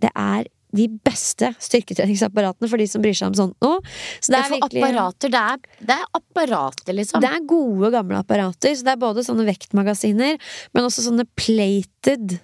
[0.01, 3.75] det er de beste styrketreningsapparatene for de som bryr seg om sånt nå.
[4.19, 7.23] Så det er for virkelig apparater, det er, det er apparater, liksom.
[7.23, 8.75] det er gode, gamle apparater.
[8.75, 10.41] Så det er både sånne vektmagasiner,
[10.75, 12.37] men også sånne plated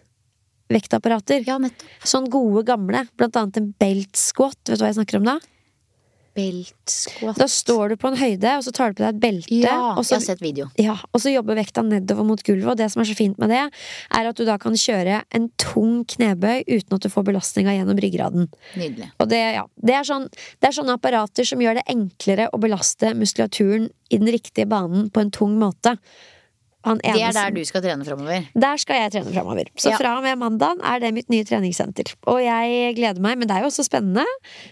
[0.72, 1.44] vektapparater.
[1.48, 1.58] Ja.
[2.08, 3.06] Sånn gode, gamle.
[3.20, 4.60] Blant annet en belt squat.
[4.68, 5.38] Vet du hva jeg snakker om da?
[6.38, 7.36] Belt squat.
[7.40, 9.58] Da står du på en høyde, og så tar du på deg et belte.
[9.66, 10.68] Ja, og så jeg har sett video.
[10.80, 13.52] Ja, og så jobber vekta nedover mot gulvet, og det som er så fint med
[13.52, 13.66] det,
[14.16, 18.00] er at du da kan kjøre en tung knebøy uten at du får belastninga gjennom
[18.06, 18.48] ryggraden.
[18.80, 19.12] Nydelig.
[19.20, 22.62] Og det, ja, det, er sånn, det er sånne apparater som gjør det enklere å
[22.62, 25.98] belaste muskulaturen i den riktige banen på en tung måte.
[26.82, 28.48] Det er der du skal trene framover.
[28.58, 29.70] Der skal jeg trene framover.
[29.78, 29.98] Så Ja.
[29.98, 32.16] fra og med mandag er det mitt nye treningssenter.
[32.26, 34.26] Og jeg gleder meg, men det er jo også spennende.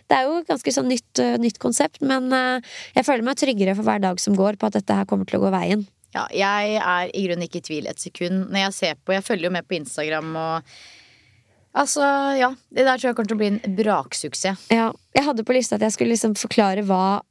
[0.10, 2.62] Det er jo et ganske sånn nytt, øh, nytt konsept, men øh,
[2.96, 5.40] jeg føler meg tryggere for hver dag som går på at dette her kommer til
[5.40, 5.86] å gå veien.
[6.16, 8.50] Ja, jeg er i grunnen ikke i tvil et sekund.
[8.50, 10.64] Når jeg ser på, jeg følger jo med på Instagram og
[11.76, 12.02] Altså,
[12.36, 12.50] ja.
[12.74, 14.64] Det der tror jeg kommer til å bli en braksuksess.
[14.74, 17.22] Ja, jeg hadde på lista at jeg skulle liksom forklare hva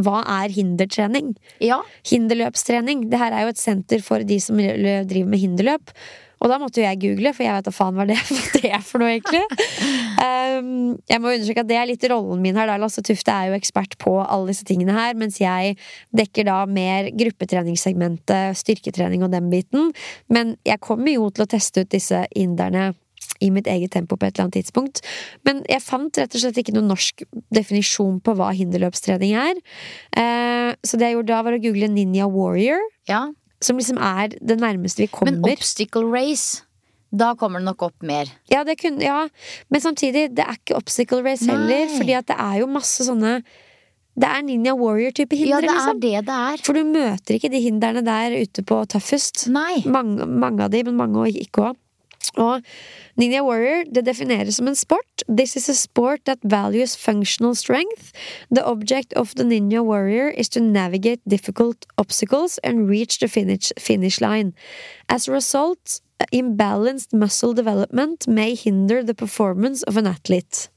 [0.00, 1.34] hva er hindertrening?
[1.60, 1.82] Ja.
[2.08, 3.08] Hinderløpstrening.
[3.12, 5.92] Det her er jo et senter for de som driver med hinderløp.
[6.42, 8.16] Og da måtte jo jeg google, for jeg vet da faen hva det,
[8.66, 9.42] er for noe, egentlig.
[10.18, 12.66] Um, jeg må understreke at det er litt rollen min her.
[12.66, 15.76] da Lasse Tufte er jo ekspert på alle disse tingene her, mens jeg
[16.18, 19.92] dekker da mer gruppetreningssegmentet, styrketrening og den biten.
[20.34, 22.90] Men jeg kommer jo til å teste ut disse hinderne
[23.42, 25.02] i mitt eget tempo på et eller annet tidspunkt.
[25.48, 27.24] Men jeg fant rett og slett ikke noen norsk
[27.54, 29.62] definisjon på hva hinderløpstrening er.
[30.16, 33.26] Eh, så det jeg gjorde da, var å google Ninja Warrior, ja.
[33.64, 35.34] som liksom er det nærmeste vi kommer.
[35.34, 36.62] Men obstacle race,
[37.12, 38.30] da kommer det nok opp mer.
[38.50, 39.26] Ja, det kunne, ja,
[39.68, 41.98] men samtidig, det er ikke obstacle race heller, Nei.
[41.98, 43.42] fordi at det er jo masse sånne
[44.12, 45.54] Det er Ninja Warrior-type hindre.
[45.54, 46.00] Ja, det er liksom.
[46.00, 46.62] det det er.
[46.66, 49.46] For du møter ikke de hindrene der ute på Tøffest.
[49.48, 51.78] Mange, mange av de, men mange og ikke òg.
[52.36, 52.62] Og
[53.16, 55.24] Ninja Warrior det defineres som en sport.
[55.28, 58.12] This is a sport that values functional strength.
[58.50, 63.72] The object of the Ninja Warrior is to navigate difficult obstacles and reach the finish,
[63.78, 64.52] finish line.
[65.08, 66.00] As a result,
[66.32, 70.68] imbalanced muscle development may hinder the performance of an athlete.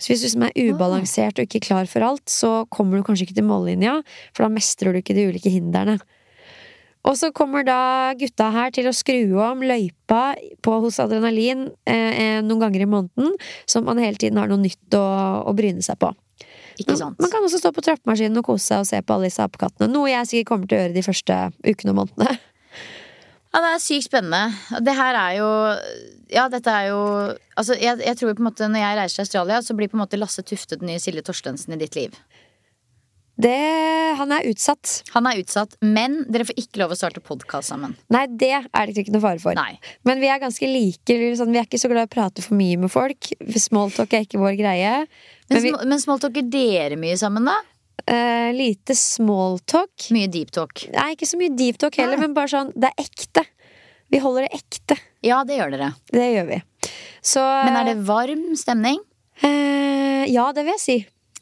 [0.00, 3.26] Så hvis du som er ubalansert og ikke klar for alt, så kommer du kanskje
[3.26, 3.98] ikke til mållinja,
[4.32, 5.98] for da mestrer du ikke de ulike hindrene.
[7.08, 10.34] Og så kommer da gutta her til å skru om løypa
[10.64, 14.98] på hos Adrenalin eh, noen ganger i måneden, så man hele tiden har noe nytt
[14.98, 15.06] å,
[15.48, 16.12] å bryne seg på.
[16.80, 17.18] Ikke sant?
[17.20, 19.88] Man kan også stå på trappemaskinen og kose seg og se på alle disse apekattene.
[19.92, 22.38] Noe jeg sikkert kommer til å gjøre de første ukene og månedene.
[23.50, 24.78] Ja, det er sykt spennende.
[24.86, 25.48] Det her er jo
[26.30, 27.00] Ja, dette er jo
[27.58, 29.98] Altså, jeg, jeg tror på en måte når jeg reiser til Australia, så blir på
[29.98, 32.14] en måte Lasse Tufte den nye Silje Torstensen i ditt liv.
[33.40, 35.02] Det, han er utsatt.
[35.14, 37.94] Han er utsatt, men dere får ikke lov å starte podkast sammen.
[38.12, 39.56] Nei, det er det ikke noe fare for.
[39.56, 39.78] Nei.
[40.04, 41.16] Men vi er ganske like.
[41.38, 43.30] Sånn, vi er ikke så glad i å prate for mye med folk.
[43.56, 44.94] Smalltalk er ikke vår greie.
[45.04, 47.56] Men, Men vi, men smalltalker dere mye sammen, da?
[48.10, 50.10] Uh, lite smalltalk.
[50.12, 50.84] Mye deep talk.
[50.92, 52.26] Nei, ikke så mye deep talk heller, Nei.
[52.26, 53.44] men bare sånn Det er ekte.
[54.10, 54.96] Vi holder det ekte.
[55.24, 55.92] Ja, det gjør dere.
[56.10, 56.60] Det gjør vi.
[57.22, 59.00] Så Men er det varm stemning?
[59.44, 60.98] Uh, Ja, det vil jeg si.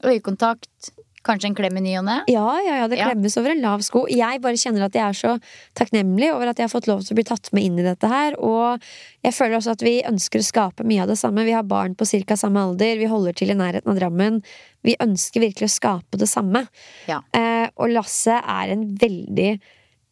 [0.06, 0.92] Øyekontakt?
[1.28, 2.14] Kanskje en klem i ny og ne?
[2.32, 3.10] Ja, ja, ja, det Ja.
[3.10, 4.06] klemmes over en lav sko.
[4.08, 5.34] Jeg bare kjenner at jeg er så
[5.76, 8.08] takknemlig over at jeg har fått lov til å bli tatt med inn i dette
[8.08, 8.34] her.
[8.40, 8.80] Og
[9.22, 11.44] jeg føler også at vi ønsker å skape mye av det samme.
[11.44, 12.34] Vi har barn på ca.
[12.40, 14.42] samme alder, vi holder til i nærheten av Drammen.
[14.82, 16.66] Vi ønsker virkelig å skape det samme.
[17.06, 17.20] Ja.
[17.34, 19.60] Eh, og Lasse er en veldig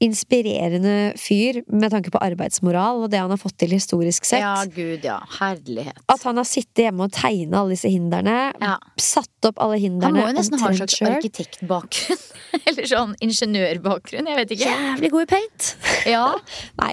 [0.04, 4.42] inspirerende fyr med tanke på arbeidsmoral og det han har fått til historisk sett.
[4.44, 5.18] Ja, gud, ja.
[5.38, 6.02] Herlighet.
[6.12, 8.34] At han har sittet hjemme og tegna alle disse hindrene.
[8.60, 8.74] Ja.
[9.00, 12.24] Satt opp alle Han må jo nesten ha en slags arkitektbakgrunn.
[12.66, 14.28] Eller sånn ingeniørbakgrunn.
[14.28, 14.68] Jeg vet ikke.
[14.74, 15.70] Jævlig god i paint!
[16.08, 16.26] Ja.
[16.82, 16.92] Nei,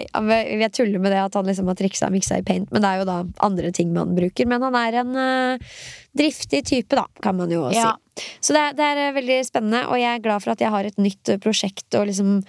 [0.63, 2.92] jeg tuller med det at han liksom har triksa og miksa i paint, men det
[2.94, 4.48] er jo da andre ting man bruker.
[4.50, 5.74] Men han er en eh,
[6.16, 7.96] driftig type, da, kan man jo Ja.
[7.98, 8.00] si.
[8.46, 10.72] Så det, er- det er eh, veldig spennende, og jeg er glad for at jeg
[10.72, 12.39] har et nytt eh, prosjekt og liksom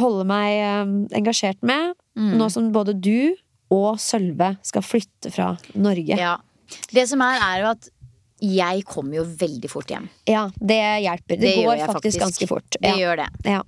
[0.00, 1.94] holde meg eh, engasjert med.
[2.16, 2.32] Mm.
[2.40, 3.34] Nå som både du
[3.74, 6.16] og Sølve skal flytte fra Norge.
[6.18, 6.36] ja.
[6.90, 7.84] Det som er, er jo at
[8.42, 10.08] jeg kommer jo veldig fort hjem.
[10.28, 11.38] Ja, det hjelper.
[11.38, 12.18] Det, Det går faktisk, faktisk.
[12.20, 12.66] ganske fort.
[12.74, 13.26] Det Ja, gjør det.
[13.48, 13.60] ja.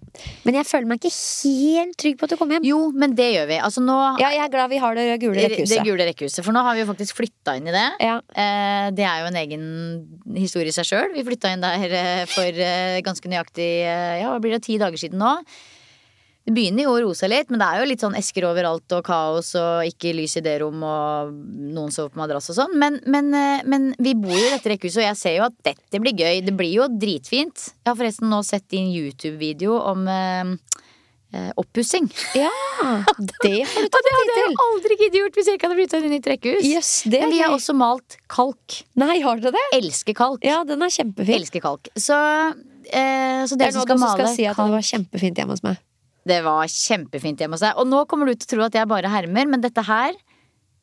[0.44, 2.66] Men jeg føler meg ikke helt trygg på at du kommer hjem.
[2.68, 3.58] Jo, men det gjør vi.
[3.64, 6.42] Altså nå Ja, jeg er glad vi har det gule Det gule rekkehuset.
[6.44, 7.86] For nå har vi jo faktisk flytta inn i det.
[8.02, 8.18] Ja.
[8.34, 9.64] Eh, det er jo en egen
[10.36, 11.14] historie i seg sjøl.
[11.14, 14.98] Vi flytta inn der eh, for eh, ganske nøyaktig eh, Ja, blir det, ti dager
[15.00, 15.36] siden nå.
[16.48, 18.92] Det begynner jo å roe seg litt, men det er jo litt sånn esker overalt
[18.96, 21.34] og kaos og ikke lys i det rom og
[21.76, 22.72] noen sover på madrass og sånn.
[22.80, 25.58] Men, men, eh, men vi bor jo i dette rekkehuset, og jeg ser jo at
[25.68, 26.40] dette blir gøy.
[26.46, 27.66] Det blir jo dritfint.
[27.84, 30.54] Jeg har forresten nå sett din YouTube-video om eh,
[31.36, 32.08] eh, oppussing.
[32.38, 32.48] Ja,
[33.44, 35.78] det har du Og tatt det hadde jeg aldri giddet gjort hvis jeg ikke hadde
[35.82, 36.64] flytta inn i nytt rekkehus.
[36.64, 38.78] Yes, det Men vi har også malt kalk.
[38.96, 39.66] Nei, har dere det?
[39.82, 40.48] Elsker kalk.
[40.48, 41.42] Ja, den er kjempefin.
[41.42, 41.92] Elsker kalk.
[41.92, 42.16] Så,
[42.88, 44.70] eh, så Det dere er som nå du skal også male skal si at det
[44.78, 45.84] var kjempefint hjemme hos meg.
[46.28, 47.78] Det var kjempefint hjemme hos deg.
[47.80, 50.12] Og nå kommer du til å tro at jeg bare hermer, men dette her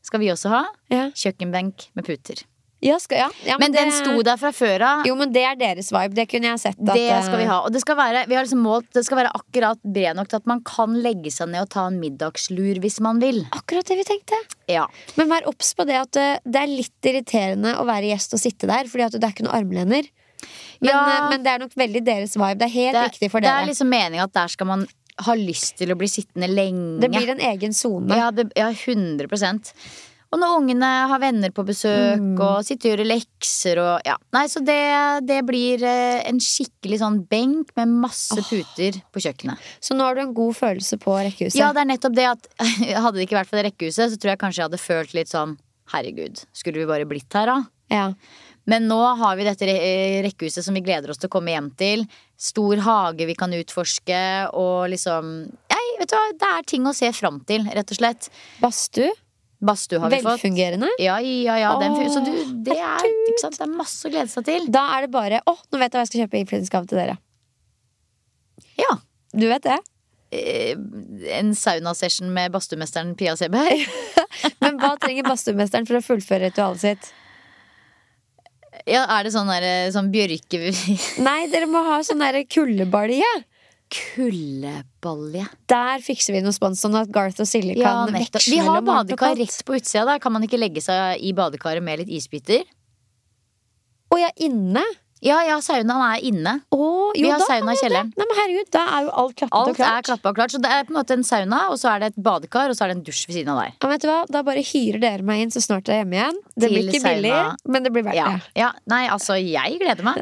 [0.06, 0.66] skal vi også ha.
[0.94, 2.44] Ja, Kjøkkenbenk med puter.
[2.86, 3.30] ja, skal, ja.
[3.48, 5.06] ja Men den det- sto der fra før av.
[5.08, 6.14] Jo, men det er deres vibe.
[6.14, 6.78] Det kunne jeg sett.
[6.78, 7.56] At, Det eh, skal vi ha.
[7.66, 10.38] Og det skal være, vi har liksom målt, det skal være akkurat bred nok til
[10.38, 13.42] at man kan legge seg ned og ta en middagslur hvis man vil.
[13.58, 14.38] Akkurat det vi tenkte.
[14.70, 14.86] Ja.
[15.18, 18.44] Men vær obs på det at eh, det er litt irriterende å være gjest og
[18.44, 20.06] sitte der, fordi at det er ikke noen armlener.
[20.84, 21.02] Men, Ja.
[21.24, 22.60] eh, men det er nok veldig deres vibe.
[22.62, 24.86] Det er helt Det, riktig for det er liksom meninga at der skal man
[25.24, 27.00] ha lyst til å bli sittende lenge.
[27.04, 28.18] Det blir en egen sone.
[28.18, 29.30] Ja, det, ja 100
[30.34, 32.40] Og når ungene har venner på besøk Mm.
[32.42, 34.18] og sitter og gjør lekser og ja.
[34.36, 34.80] Nei, så det,
[35.30, 39.62] det blir eh, en skikkelig sånn benk med masse puter på kjøkkenet.
[39.80, 41.60] Så nå har du en god følelse på rekkehuset.
[41.62, 42.50] Ja, det er nettopp det at
[43.06, 45.32] hadde det ikke vært for det rekkehuset, så tror jeg kanskje jeg hadde følt litt
[45.32, 45.56] sånn
[45.94, 47.58] herregud, skulle vi bare blitt her da?
[47.94, 48.10] Ja.
[48.66, 49.68] Men nå har vi dette
[50.26, 52.06] rekkehuset som vi gleder oss til å komme hjem til.
[52.38, 54.18] Stor hage vi kan utforske,
[54.54, 55.30] og liksom
[55.72, 58.28] Nei, vet du hva, det er ting å se fram til, rett og slett.
[58.60, 59.12] Badstue.
[59.66, 60.34] Badstue har vi fått.
[60.36, 60.90] Velfungerende.
[61.00, 61.70] Ja, ja, ja.
[61.80, 62.34] Den, fu- så du,
[62.68, 63.08] det, er,
[63.40, 63.56] sant?
[63.58, 64.68] det er masse å glede seg til.
[64.76, 67.00] Da er det bare Å, nå vet jeg hva jeg skal kjøpe i innflytelsesgave til
[67.00, 67.16] dere.
[68.80, 68.92] Ja.
[69.36, 69.80] Du vet det?
[70.36, 70.76] Eh,
[71.40, 73.88] En saunasession med badstuemesteren Pia Seberg.
[74.64, 77.10] Men hva trenger badstuemesteren for å fullføre ritualet sitt?
[78.86, 80.70] Ja, er det sånn der, sånn bjørke...
[81.28, 83.30] Nei, dere må ha sånn derre kuldebalje.
[83.94, 85.46] Kuldebalje.
[85.70, 88.86] Der fikser vi noe spons, sånn at Garth og Silje Ja, kan veksle Vi har
[88.86, 90.06] badekar rett på utsida.
[90.10, 90.22] der.
[90.22, 92.66] Kan man ikke legge seg i badekaret med litt isbiter?
[94.14, 94.84] Å ja, inne?
[95.26, 96.52] Ja, ja, saunaen er inne.
[96.76, 98.12] Oh, jo, Vi har da sauna i er kjelleren.
[98.14, 99.80] Nei, men herregud, da er jo alt klappet og klart.
[99.90, 100.54] Alt er klappa og klart.
[100.54, 102.78] Så det er på en måte en sauna, og så er det et badekar, og
[102.78, 103.72] så er det en dusj ved siden av der.
[103.82, 104.18] Ja, vet du hva?
[104.36, 106.38] Da bare hyrer dere meg inn så snart jeg er hjemme igjen.
[106.54, 107.34] Det blir ikke ikke billig,
[107.74, 108.52] men det blir verdt Ja, det.
[108.62, 110.22] ja, nei, altså, jeg gleder meg.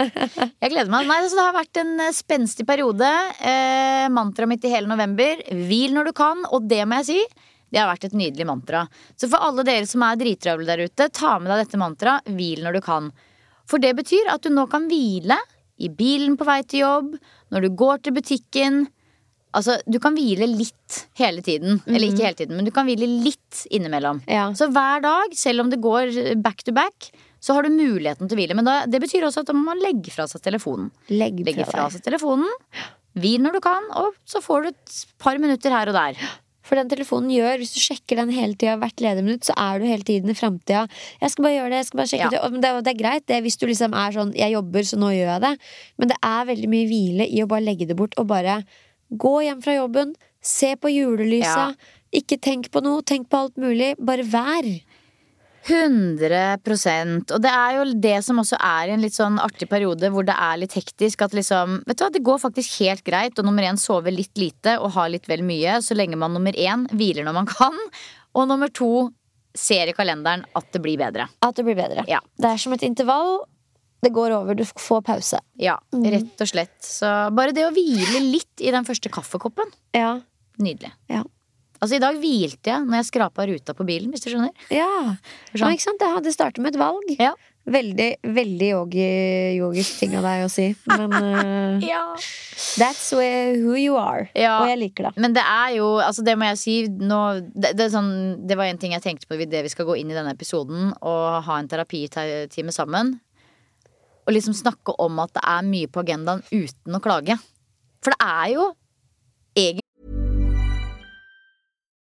[0.64, 1.10] Jeg gleder meg.
[1.12, 3.12] Nei, altså, det har vært en eh, spenstig periode.
[3.44, 5.44] Eh, Mantraet mitt i hele november.
[5.52, 7.20] Hvil når du kan, og det må jeg si.
[7.74, 8.86] Det har vært et nydelig mantra.
[9.18, 12.28] Så for alle dere som er drittravle der ute, ta med deg dette mantraet.
[12.40, 13.12] Hvil når du kan.
[13.70, 15.38] For det betyr at du nå kan hvile
[15.84, 17.16] i bilen på vei til jobb,
[17.54, 18.84] når du går til butikken.
[19.54, 21.82] Altså, Du kan hvile litt hele tiden.
[21.88, 24.24] Eller ikke hele tiden, men du kan hvile litt innimellom.
[24.28, 24.48] Ja.
[24.58, 27.12] Så hver dag, selv om det går back to back,
[27.44, 28.56] så har du muligheten til å hvile.
[28.58, 30.90] Men da, det betyr også at da må man legge fra seg telefonen.
[31.12, 32.50] Legg Legge fra fra seg telefonen,
[33.20, 36.22] hvil når du kan, og så får du et par minutter her og der.
[36.64, 39.86] For den telefonen gjør, hvis du sjekker den hele tida hvert lederminutt, så er du
[39.90, 40.86] hele tiden i framtida.
[41.22, 42.30] Jeg skal bare gjøre det, jeg skal bare sjekke Ja.
[42.50, 42.62] det.
[42.62, 45.10] Det, er- det er greit det hvis du liksom er sånn jeg jobber, så nå
[45.12, 45.54] gjør jeg det.
[46.00, 48.64] Men det er veldig mye hvile i å bare legge det bort og bare
[49.12, 51.76] gå hjem fra jobben, se på julelyset.
[52.14, 53.96] Ikke tenk på noe, tenk på alt mulig.
[54.00, 54.68] Bare vær.
[55.68, 60.10] 100% Og det er jo det som også er i en litt sånn artig periode
[60.14, 61.24] hvor det er litt hektisk.
[61.26, 64.36] At liksom, vet du hva, det går faktisk helt greit å nummer én sove litt
[64.40, 67.78] lite og ha litt vel mye, så lenge man nummer én hviler når man kan,
[68.34, 69.10] og nummer to
[69.56, 71.28] ser i kalenderen at det blir bedre.
[71.46, 72.04] At det blir bedre.
[72.10, 72.20] Ja.
[72.42, 73.44] Det er som et intervall.
[74.04, 75.38] Det går over, du får pause.
[75.62, 76.74] Ja, rett og slett.
[76.84, 77.08] Så
[77.38, 80.18] bare det å hvile litt i den første kaffekoppen, Ja.
[80.60, 80.92] nydelig.
[81.08, 81.22] Ja.
[81.84, 84.54] Altså, i dag hvilte jeg når jeg skrapa ruta på bilen, hvis du skjønner.
[84.72, 85.18] Ja.
[85.52, 85.66] Sånn.
[85.66, 86.00] ja ikke sant?
[86.00, 87.10] Det hadde startet med et valg.
[87.20, 87.34] Ja.
[87.64, 89.08] Veldig, veldig yogi,
[89.56, 90.70] yogisk ting av deg å si.
[90.88, 92.02] Men uh, Ja.
[92.80, 94.30] that's where, who you are.
[94.36, 94.62] Ja.
[94.62, 95.14] Og jeg liker det.
[95.20, 97.20] Men det er jo, altså det må jeg si nå,
[97.52, 98.12] det, det, sånn,
[98.48, 100.92] det var en ting jeg tenkte på idet vi skal gå inn i denne episoden
[101.04, 103.18] og ha en terapitime sammen.
[104.24, 107.40] Og liksom snakke om at det er mye på agendaen uten å klage.
[108.04, 108.68] For det er jo
[109.52, 109.83] egentlig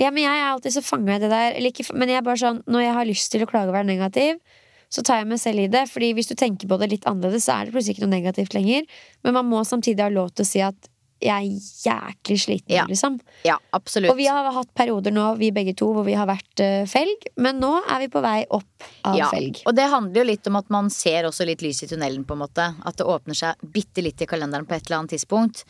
[0.00, 1.54] Ja, men jeg er alltid så fanga i det der.
[1.56, 3.76] Eller ikke, men jeg er bare sånn, når jeg har lyst til å klage og
[3.78, 4.40] være negativ,
[4.92, 5.86] så tar jeg meg selv i det.
[5.90, 8.56] Fordi hvis du tenker på det litt annerledes, så er det plutselig ikke noe negativt
[8.56, 8.84] lenger.
[9.26, 10.92] Men man må samtidig ha lov til å si at
[11.22, 12.84] jeg er jæklig sliten, Ja.
[12.84, 13.20] liksom.
[13.42, 14.10] Ja, absolutt.
[14.10, 17.28] Og vi har hatt perioder nå, vi begge to, hvor vi har vært uh, felg.
[17.36, 19.30] Men nå er vi på vei opp av ja.
[19.32, 19.62] felg.
[19.66, 22.36] Og det handler jo litt om at man ser også litt lys i tunnelen, på
[22.36, 22.68] en måte.
[22.84, 25.64] At det åpner seg bitte litt i kalenderen på et eller annet tidspunkt.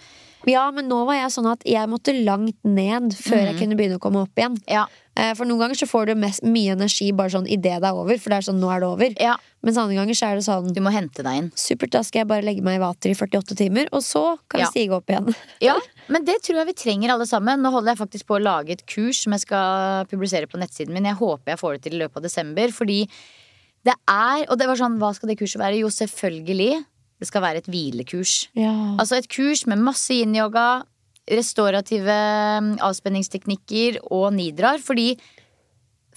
[0.46, 3.46] Ja, men nå var jeg sånn at jeg måtte langt ned før mm.
[3.50, 4.54] jeg kunne begynne å komme opp igjen.
[4.70, 4.84] Ja.
[5.16, 7.98] Eh, For noen ganger så får du mest, mye energi bare sånn idet det er
[7.98, 8.18] over.
[8.22, 9.34] For det er sånn, nå er det over ja.
[9.66, 11.48] Mens andre ganger så er det sånn Du må hente deg inn.
[11.58, 14.62] Supert, da skal jeg bare legge meg i vater i 48 timer, og så kan
[14.62, 14.68] Ja.
[14.70, 15.32] vi stige opp igjen.
[15.66, 15.74] Ja,
[16.12, 17.64] men det tror jeg vi trenger alle sammen.
[17.64, 20.94] Nå holder jeg faktisk på å lage et kurs som jeg skal publisere på nettsiden
[20.94, 21.08] min.
[21.10, 23.00] Jeg håper jeg får det til i løpet av desember, fordi
[23.86, 25.78] det er Og det var sånn, hva skal det kurset være?
[25.78, 26.84] Jo, selvfølgelig.
[27.20, 28.48] Det skal være et hvilekurs.
[28.58, 28.74] Ja.
[29.00, 30.84] Altså et kurs med masse yin-yoga,
[31.26, 32.18] restaurative
[32.62, 34.82] mm, avspenningsteknikker og nidrar.
[34.84, 35.14] Fordi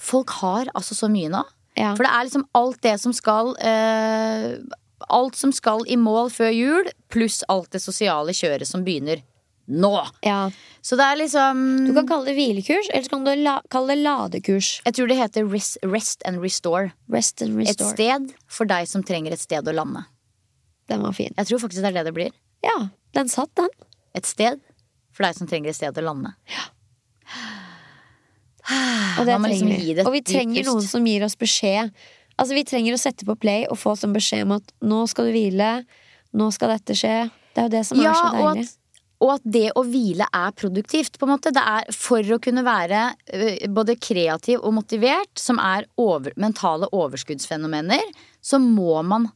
[0.00, 1.42] folk har altså så mye nå.
[1.78, 1.94] Ja.
[1.94, 4.60] For det er liksom alt det som skal eh,
[5.08, 9.22] alt som skal i mål før jul, pluss alt det sosiale kjøret som begynner
[9.70, 9.94] nå.
[10.26, 10.50] Ja.
[10.82, 13.94] Så det er liksom Du kan kalle det hvilekurs, eller så kan du la kalle
[13.94, 14.70] det ladekurs.
[14.86, 16.90] Jeg tror det heter Rest, rest and Restore.
[17.08, 20.04] Rest and Et sted for deg som trenger et sted å lande.
[20.90, 21.32] Den var fin.
[21.36, 22.34] Jeg tror faktisk det er det det blir.
[22.66, 22.76] Ja,
[23.16, 23.70] den satt, den.
[24.18, 24.58] Et sted
[25.14, 26.34] for deg som trenger et sted å lande.
[29.18, 29.94] Og det trenger liksom vi.
[30.04, 31.90] Og vi trenger noen som gir oss beskjed.
[32.40, 35.28] Altså Vi trenger å sette på play og få sånn beskjed om at nå skal
[35.28, 35.70] du hvile.
[36.36, 37.16] Nå skal dette skje.
[37.54, 38.68] Det er jo det som Ja, er så og deilig.
[38.68, 38.76] at,
[39.20, 41.52] og at det å hvile er produktivt, på en måte.
[41.52, 43.02] Det er for å kunne være
[43.74, 48.06] både kreativ og motivert, som er over, mentale overskuddsfenomener,
[48.40, 49.28] så må man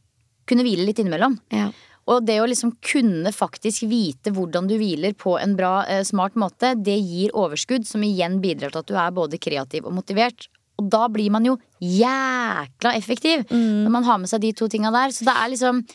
[0.49, 1.37] kunne hvile litt innimellom.
[1.53, 1.69] Ja.
[2.11, 6.35] Og det å liksom kunne faktisk vite hvordan du hviler på en bra, eh, smart
[6.37, 10.47] måte, det gir overskudd, som igjen bidrar til at du er både kreativ og motivert.
[10.77, 14.91] Og da blir man jo jækla effektiv når man har med seg de to tinga
[14.91, 15.13] der.
[15.15, 15.85] Så det er liksom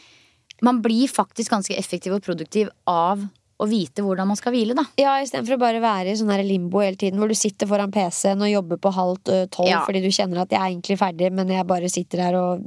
[0.63, 3.23] Man blir faktisk ganske effektiv og produktiv av
[3.61, 4.87] å vite hvordan man skal hvile, da.
[5.01, 7.93] Ja, Istedenfor å bare være i sånn her limbo hele tiden, hvor du sitter foran
[7.93, 9.83] PC-en og jobber på halvt tolv Ja.
[9.85, 12.65] fordi du kjenner at jeg er egentlig ferdig, men jeg bare sitter her og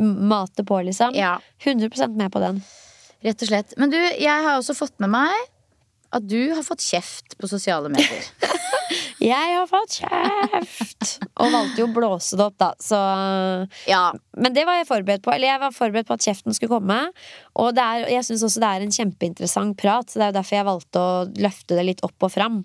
[0.00, 1.14] mater på, liksom.
[1.16, 1.38] Ja.
[1.64, 2.60] 100% med på den.
[3.24, 3.72] Rett og slett.
[3.80, 5.32] Men du, jeg har også fått med meg
[6.14, 8.24] at du har fått kjeft på sosiale medier.
[9.22, 11.16] Jeg har fått kjeft!
[11.40, 12.68] og valgte jo å blåse det opp, da.
[12.82, 12.98] Så
[13.88, 15.32] Ja, Men det var jeg forberedt på.
[15.32, 16.98] Eller jeg var forberedt på at kjeften skulle komme.
[17.58, 20.38] Og det er, jeg syns også det er en kjempeinteressant prat, så det er jo
[20.38, 22.62] derfor jeg valgte å løfte det litt opp og fram.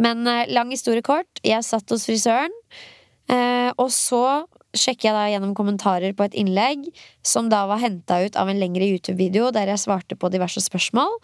[0.00, 1.42] Men eh, lang historie kort.
[1.46, 2.54] Jeg satt hos frisøren,
[3.32, 4.24] eh, og så
[4.76, 6.84] sjekker jeg da gjennom kommentarer på et innlegg
[7.26, 11.16] som da var henta ut av en lengre YouTube-video der jeg svarte på diverse spørsmål.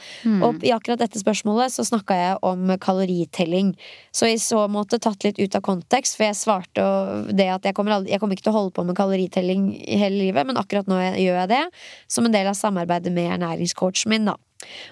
[0.46, 3.74] Og i akkurat dette spørsmålet så snakka jeg om kaloritelling.
[4.10, 6.86] Så i så måte tatt litt ut av kontekst, for jeg svarte
[7.30, 10.00] det at jeg kommer, aldri, jeg kommer ikke til å holde på med kaloritelling i
[10.00, 11.64] hele livet, men akkurat nå gjør jeg det
[12.10, 14.36] som en del av samarbeidet med ernæringscoachen min, da.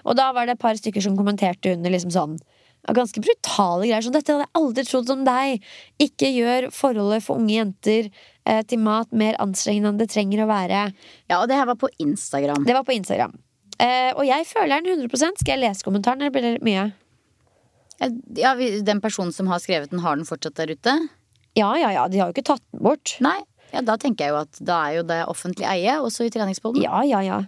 [0.05, 2.37] Og da var det et par stykker som kommenterte under liksom sånn
[2.93, 4.03] Ganske brutale greier.
[4.05, 5.63] Sånn, 'Dette hadde jeg aldri trodd om deg'.
[5.97, 8.11] Ikke gjør forholdet for unge jenter
[8.69, 10.81] til mat mer anstrengende enn det trenger å være.
[11.31, 12.65] ja og det her var på Instagram.
[12.67, 13.33] Det var på Instagram.
[13.79, 16.91] Eh, og jeg føler den 100 Skal jeg lese kommentaren, eller blir det mye?
[18.35, 20.93] Ja, Den personen som har skrevet den, har den fortsatt der ute?
[21.55, 22.07] Ja, ja, ja.
[22.07, 23.17] De har jo ikke tatt den bort.
[23.23, 23.39] Nei.
[23.73, 26.83] Ja, da tenker jeg jo at da er jo det offentlig eie, også i treningspodden.
[26.83, 27.41] Ja, ja, ja.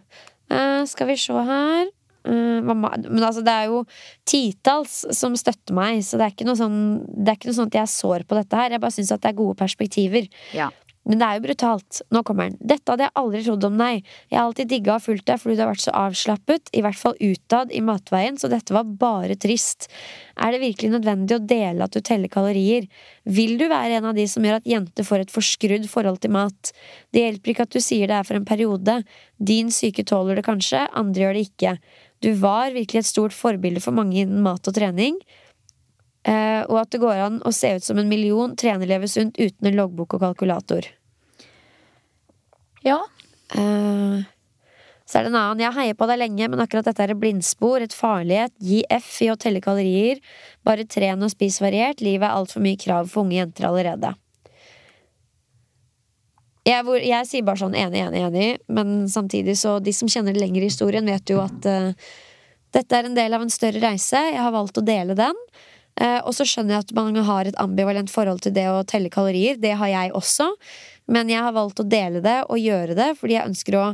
[0.49, 1.87] Eh, skal vi se her
[2.27, 3.83] Eh, Men altså, det er jo
[4.27, 7.71] titalls som støtter meg, så det er ikke noe sånn Det er ikke noe sånn
[7.71, 8.73] at jeg er sår på dette her.
[8.75, 10.27] Jeg bare syns at det er gode perspektiver.
[10.57, 10.69] Ja.
[11.07, 12.01] Men det er jo brutalt.
[12.11, 12.57] Nå kommer den.
[12.59, 14.07] Dette hadde jeg aldri trodd om deg.
[14.27, 16.99] Jeg har alltid digga og fulgt deg fordi du har vært så avslappet, i hvert
[16.99, 19.87] fall utad i matveien, så dette var bare trist.
[20.35, 22.89] Er det virkelig nødvendig å dele at du teller kalorier?
[23.23, 26.35] Vil du være en av de som gjør at jenter får et forskrudd forhold til
[26.35, 26.73] mat?
[27.15, 28.99] Det hjelper ikke at du sier det er for en periode.
[29.39, 31.77] Din syke tåler det kanskje, andre gjør det ikke.
[32.25, 35.21] Du var virkelig et stort forbilde for mange innen mat og trening.
[36.27, 39.37] Eh, og at det går an å se ut som en million, trene, leve sunt
[39.39, 40.89] uten en loggbok og kalkulator.
[42.87, 43.01] Ja.
[43.53, 44.23] Uh,
[45.07, 45.63] så er det en annen.
[45.63, 48.51] Jeg heier på deg lenge, men akkurat dette er et blindspor, et farlighet.
[48.59, 50.19] Gi F i å telle kalorier.
[50.67, 52.03] Bare tren og spis variert.
[52.03, 54.11] Livet er altfor mye krav for unge jenter allerede.
[56.67, 60.35] Jeg, hvor, jeg sier bare sånn enig, enig, enig, men samtidig så de som kjenner
[60.35, 62.09] det lenger i historien, vet jo at uh,
[62.75, 64.19] dette er en del av en større reise.
[64.19, 65.39] Jeg har valgt å dele den.
[65.95, 69.13] Uh, og så skjønner jeg at man har et ambivalent forhold til det å telle
[69.13, 69.55] kalorier.
[69.63, 70.51] Det har jeg også.
[71.07, 73.85] Men jeg har valgt å dele det og gjøre det fordi jeg ønsker å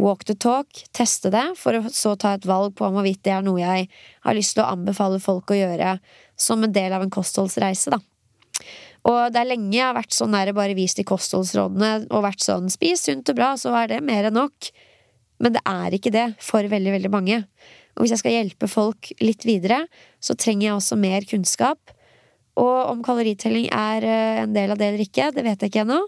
[0.00, 3.34] walk the talk, teste det, for å så ta et valg på om hvorvidt det
[3.34, 3.88] er noe jeg
[4.24, 5.96] har lyst til å anbefale folk å gjøre
[6.40, 8.00] som en del av en kostholdsreise, da.
[9.08, 12.44] Og det er lenge jeg har vært sånn der bare vist i kostholdsrådene og vært
[12.44, 14.70] sånn spis sunt og bra, så er det mer enn nok.
[15.40, 17.38] Men det er ikke det for veldig, veldig mange.
[17.96, 19.86] Og hvis jeg skal hjelpe folk litt videre,
[20.20, 21.94] så trenger jeg også mer kunnskap.
[22.60, 25.86] Og om kaloritelling er eh, en del av det eller ikke, det vet jeg ikke
[25.86, 26.02] ennå.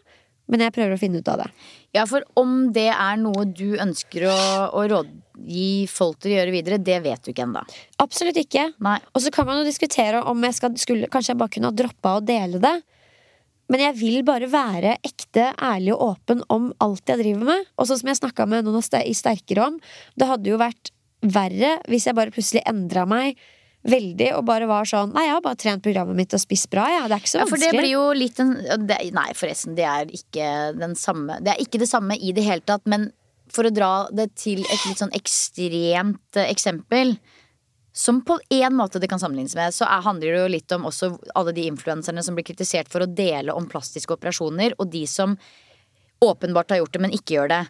[0.52, 1.50] Men jeg prøver å finne ut av det.
[1.96, 4.36] ja, for om det er noe du ønsker å,
[4.76, 7.64] å rådgi folk til å gjøre videre, det vet du ikke ennå.
[8.04, 8.68] Absolutt ikke.
[8.84, 8.98] Nei.
[9.16, 11.78] Og så kan man jo diskutere om jeg skal, skulle, kanskje jeg bare kunne ha
[11.82, 12.76] droppa å dele det.
[13.72, 17.70] Men jeg vil bare være ekte, ærlig og åpen om alt jeg driver med.
[17.80, 19.78] Og sånn som jeg snakka med noen i Sterkere om,
[20.20, 20.92] det hadde jo vært
[21.22, 23.38] verre hvis jeg bare plutselig endra meg
[23.82, 26.84] veldig og bare var sånn Nei, jeg har bare trent programmet mitt og spist bra,
[26.92, 27.02] ja.
[27.10, 27.80] Det er ikke så Ja, for det vanskelig.
[27.82, 28.52] blir jo litt en
[28.86, 32.44] det, Nei, forresten, det er ikke den samme Det er ikke det samme i det
[32.46, 33.10] hele tatt, men
[33.52, 37.16] for å dra det til et litt sånn ekstremt eh, eksempel
[37.92, 40.86] som på en måte det kan sammenlignes med, så er, handler det jo litt om
[40.88, 45.02] også alle de influenserne som blir kritisert for å dele om plastiske operasjoner, og de
[45.10, 45.34] som
[46.24, 47.60] åpenbart har gjort det, men ikke gjør det.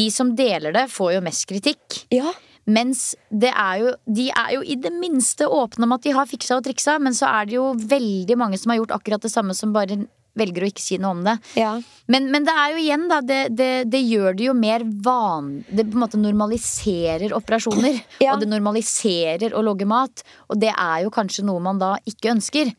[0.00, 2.00] De som deler det, får jo mest kritikk.
[2.10, 2.32] Ja.
[2.64, 6.28] Mens det er jo, de er jo i det minste åpne om at de har
[6.30, 9.32] fiksa og triksa, men så er det jo veldig mange som har gjort akkurat det
[9.32, 10.04] samme, som bare
[10.38, 11.36] velger å ikke si noe om det.
[11.58, 11.76] Ja.
[12.10, 13.20] Men, men det er jo igjen, da.
[13.24, 15.52] Det, det, det gjør det jo mer van...
[15.68, 18.00] Det på en måte normaliserer operasjoner.
[18.24, 18.34] Ja.
[18.34, 20.22] Og det normaliserer å logge mat.
[20.48, 22.70] Og det er jo kanskje noe man da ikke ønsker.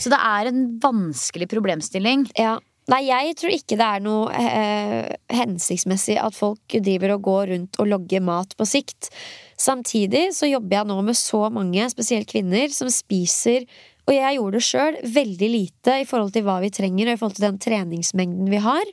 [0.00, 2.28] Så det er en vanskelig problemstilling.
[2.38, 2.58] Ja.
[2.90, 7.78] Nei, jeg tror ikke det er noe eh, hensiktsmessig at folk driver og går rundt
[7.78, 9.12] og logger mat på sikt.
[9.60, 13.68] Samtidig så jobber jeg nå med så mange, spesielt kvinner, som spiser
[14.08, 17.20] og jeg gjorde det sjøl veldig lite i forhold til hva vi trenger, og i
[17.20, 18.88] forhold til den treningsmengden vi har.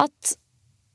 [0.00, 0.34] At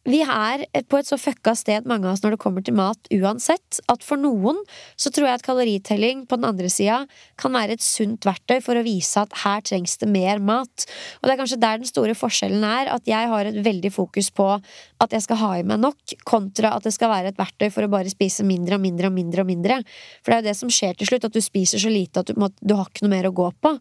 [0.08, 3.10] vi er på et så fucka sted, mange av oss, når det kommer til mat,
[3.12, 4.62] uansett, at for noen
[5.00, 7.02] så tror jeg at kaloritelling på den andre sida
[7.40, 10.88] kan være et sunt verktøy for å vise at her trengs det mer mat.
[11.20, 14.32] Og det er kanskje der den store forskjellen er, at jeg har et veldig fokus
[14.32, 17.68] på at jeg skal ha i meg nok, kontra at det skal være et verktøy
[17.74, 19.82] for å bare spise mindre og mindre og mindre og mindre.
[20.24, 22.32] For det er jo det som skjer til slutt, at du spiser så lite at
[22.32, 23.76] du, må, du har ikke noe mer å gå på.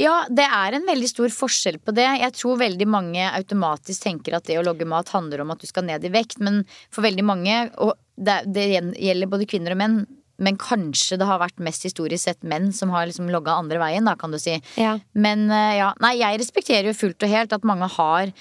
[0.00, 2.06] Ja, det er en veldig stor forskjell på det.
[2.18, 5.68] Jeg tror veldig mange automatisk tenker at det å logge mat handler om at du
[5.70, 9.80] skal ned i vekt, men for veldig mange, og det, det gjelder både kvinner og
[9.80, 9.98] menn,
[10.42, 14.06] men kanskje det har vært mest historisk sett menn som har liksom logga andre veien,
[14.08, 14.56] da, kan du si.
[14.80, 14.96] Ja.
[15.14, 18.32] Men eh, ja, nei, jeg respekterer jo fullt og helt at mange har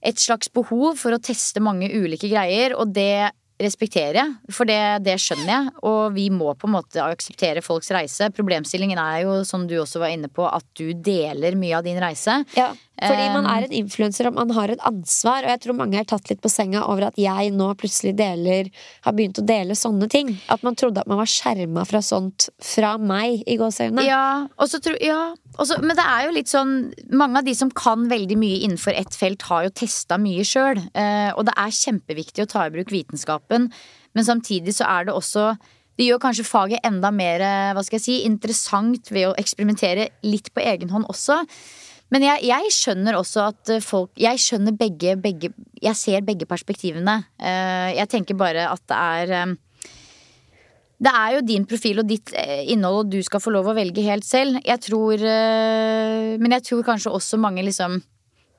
[0.00, 3.30] et slags behov for å teste mange ulike greier, og det
[3.60, 5.72] respekterer jeg, for det, det skjønner jeg.
[5.86, 8.30] Og vi må på en måte akseptere folks reise.
[8.36, 12.00] Problemstillingen er jo, som du også var inne på, at du deler mye av din
[12.02, 12.40] reise.
[12.58, 15.76] Ja, fordi man Um, er en influenser og man har et ansvar, og jeg tror
[15.78, 18.68] mange er tatt litt på senga over at jeg nå plutselig deler
[19.06, 20.34] Har begynt å dele sånne ting.
[20.52, 24.04] At man trodde at man var skjerma fra sånt fra meg, i gåseøynene.
[24.04, 27.44] Ja, og så tror, ja og så- men det er jo litt sånn Mange av
[27.44, 30.78] de som kan veldig mye innenfor ett felt, har jo testa mye sjøl.
[30.94, 33.70] Eh, og det er kjempeviktig å ta i bruk vitenskapen,
[34.14, 35.58] men samtidig så er det også
[35.98, 40.08] det gjør kanskje faget enda mer eh, hva skal jeg si, interessant ved å eksperimentere
[40.22, 41.44] litt på egen hånd også.
[42.10, 45.52] Men jeg, jeg skjønner også at eh, folk Jeg skjønner begge, begge
[45.82, 47.24] Jeg ser begge perspektivene.
[47.38, 49.56] Jeg tenker bare at det er
[51.00, 53.76] det er jo din profil og ditt eh, innhold, og du skal få lov å
[53.76, 54.60] velge helt selv.
[54.66, 58.02] Jeg tror eh, Men jeg tror kanskje også mange liksom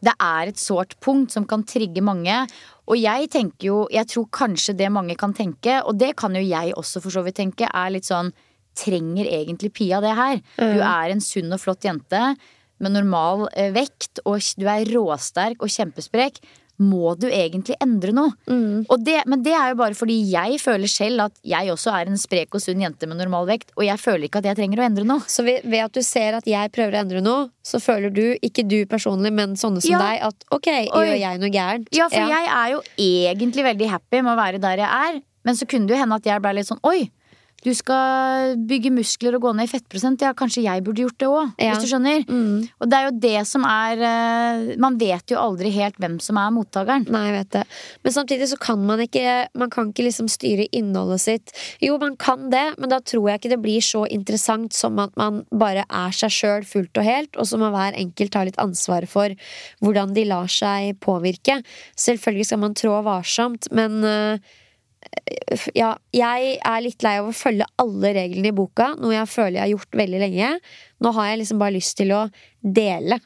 [0.02, 2.40] Det er et sårt punkt som kan trigge mange.
[2.90, 6.42] Og jeg tenker jo Jeg tror kanskje det mange kan tenke, og det kan jo
[6.42, 8.34] jeg også for så vidt tenke, er litt sånn
[8.72, 10.42] Trenger egentlig Pia det her?
[10.56, 12.22] Du er en sunn og flott jente
[12.82, 16.40] med normal eh, vekt, og du er råsterk og kjempesprek.
[16.82, 18.34] Må du egentlig endre noe?
[18.90, 22.10] Og det, men det er jo bare fordi jeg føler selv at jeg også er
[22.10, 24.82] en sprek og sunn jente med normal vekt, og jeg føler ikke at jeg trenger
[24.82, 25.26] å endre noe.
[25.30, 28.24] Så ved, ved at du ser at jeg prøver å endre noe, så føler du,
[28.42, 30.00] ikke du personlig, men sånne som Ja.
[30.02, 31.06] deg, at ok, Oi.
[31.06, 31.90] gjør jeg noe gærent?
[31.96, 35.58] Ja, for jeg er jo egentlig veldig happy med å være der jeg er, men
[35.58, 37.10] så kunne det jo hende at jeg ble litt sånn oi.
[37.62, 40.24] Du skal bygge muskler og gå ned i fettprosent.
[40.26, 41.52] Ja, kanskje jeg burde gjort det òg.
[41.62, 41.74] Ja.
[41.74, 42.24] Hvis du skjønner.
[42.26, 42.66] Mm.
[42.82, 46.40] Og det er jo det som er eh, Man vet jo aldri helt hvem som
[46.42, 47.06] er mottakeren.
[47.14, 47.64] Nei, jeg vet det.
[48.06, 49.26] Men samtidig så kan man ikke
[49.58, 51.56] Man kan ikke liksom styre innholdet sitt.
[51.84, 55.14] Jo, man kan det, men da tror jeg ikke det blir så interessant som at
[55.20, 58.60] man bare er seg sjøl fullt og helt, og så må hver enkelt ta litt
[58.62, 59.34] ansvar for
[59.84, 61.60] hvordan de lar seg påvirke.
[62.00, 64.52] Selvfølgelig skal man trå varsomt, men øh,
[65.76, 69.58] ja, jeg er litt lei av å følge alle reglene i boka, noe jeg føler
[69.58, 70.54] jeg har gjort veldig lenge.
[71.02, 72.22] Nå har jeg liksom bare lyst til å
[72.62, 73.20] dele.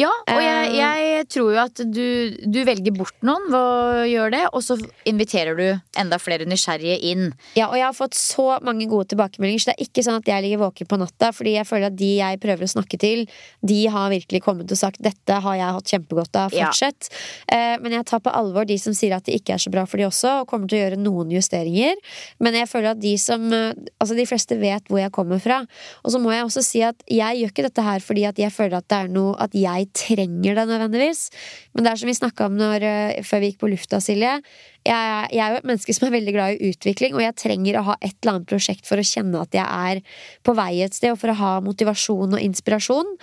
[0.00, 0.74] Ja, og jeg, Eh.
[0.74, 4.76] jeg tror jo at du, du velger bort noen ved å gjøre det, og så
[5.06, 5.66] inviterer du
[6.00, 7.28] enda flere nysgjerrige inn.
[7.54, 10.30] Ja, og jeg har fått så mange gode tilbakemeldinger, så det er ikke sånn at
[10.30, 13.24] jeg ligger våken på natta, fordi jeg føler at de jeg prøver å snakke til,
[13.62, 17.10] de har virkelig kommet og sagt 'dette har jeg hatt kjempegodt av', fortsett.
[17.50, 17.78] Ja.
[17.80, 19.96] men jeg tar på alvor de som sier at det ikke er så bra for
[19.98, 21.94] de også, og kommer til å gjøre noen justeringer.
[22.40, 25.64] Men jeg føler at de som eh, Altså, de fleste vet hvor jeg kommer fra.
[26.04, 28.52] Og så må jeg også si at jeg gjør ikke dette her fordi at jeg
[28.52, 31.26] føler at det er noe at jeg trenger det nødvendigvis.
[31.74, 34.38] Men det er som vi snakka om når, eh, før vi gikk på lufta, Silje.
[34.84, 37.78] Jeg, jeg er jo et menneske som er veldig glad i utvikling, og jeg trenger
[37.80, 40.02] å ha et eller annet prosjekt for å kjenne at jeg er
[40.44, 43.14] på vei et sted, og for å ha motivasjon og inspirasjon.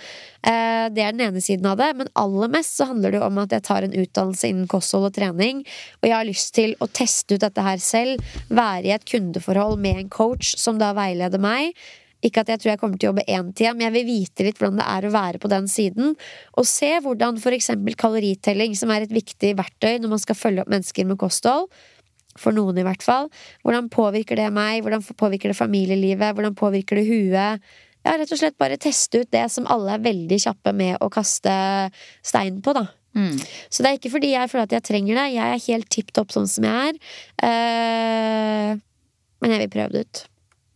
[0.42, 3.28] Eh, det er den ene siden av det, men aller mest så handler det jo
[3.28, 5.62] om at jeg tar en utdannelse innen kosthold og trening,
[6.02, 9.78] og jeg har lyst til å teste ut dette her selv, være i et kundeforhold
[9.78, 11.76] med en coach som da veileder meg.
[12.22, 14.46] Ikke at jeg tror jeg kommer til å jobbe én tida, men jeg vil vite
[14.46, 16.12] litt hvordan det er å være på den siden.
[16.60, 20.70] Og se hvordan eksempel kaloritelling, som er et viktig verktøy når man skal følge opp
[20.72, 21.68] mennesker med kosthold,
[22.40, 23.28] for noen i hvert fall,
[23.60, 27.74] hvordan påvirker det meg, hvordan påvirker det familielivet, hvordan påvirker det huet?
[28.02, 31.10] Ja, rett og slett bare teste ut det som alle er veldig kjappe med å
[31.12, 31.52] kaste
[32.24, 32.86] stein på, da.
[33.12, 33.36] Mm.
[33.68, 35.26] Så det er ikke fordi jeg føler at jeg trenger det.
[35.34, 37.00] Jeg er helt tipp topp sånn som jeg er.
[37.44, 38.80] Uh,
[39.42, 40.22] men jeg vil prøve det ut.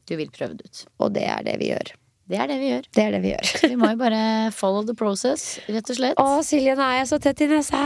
[0.07, 0.83] Du vil prøve det ut.
[1.03, 1.95] Og det er det vi gjør.
[2.27, 2.87] Det er det vi gjør.
[2.97, 3.51] Det er det vi gjør.
[3.71, 4.21] Vi må jo bare
[4.55, 6.19] follow the process, rett og slett.
[6.19, 7.83] Å, Silje, nå er jeg så tett i nesa!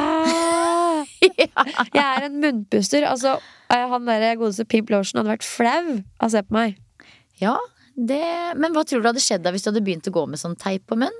[1.21, 3.05] Jeg er en munnpuster.
[3.09, 3.35] Altså,
[3.73, 6.81] eh, han der godeste Pimp Lotion hadde vært flau av å se på meg.
[7.41, 7.57] Ja,
[7.97, 8.23] det
[8.57, 10.57] Men hva tror du hadde skjedd da hvis du hadde begynt å gå med sånn
[10.61, 11.17] teip på munn?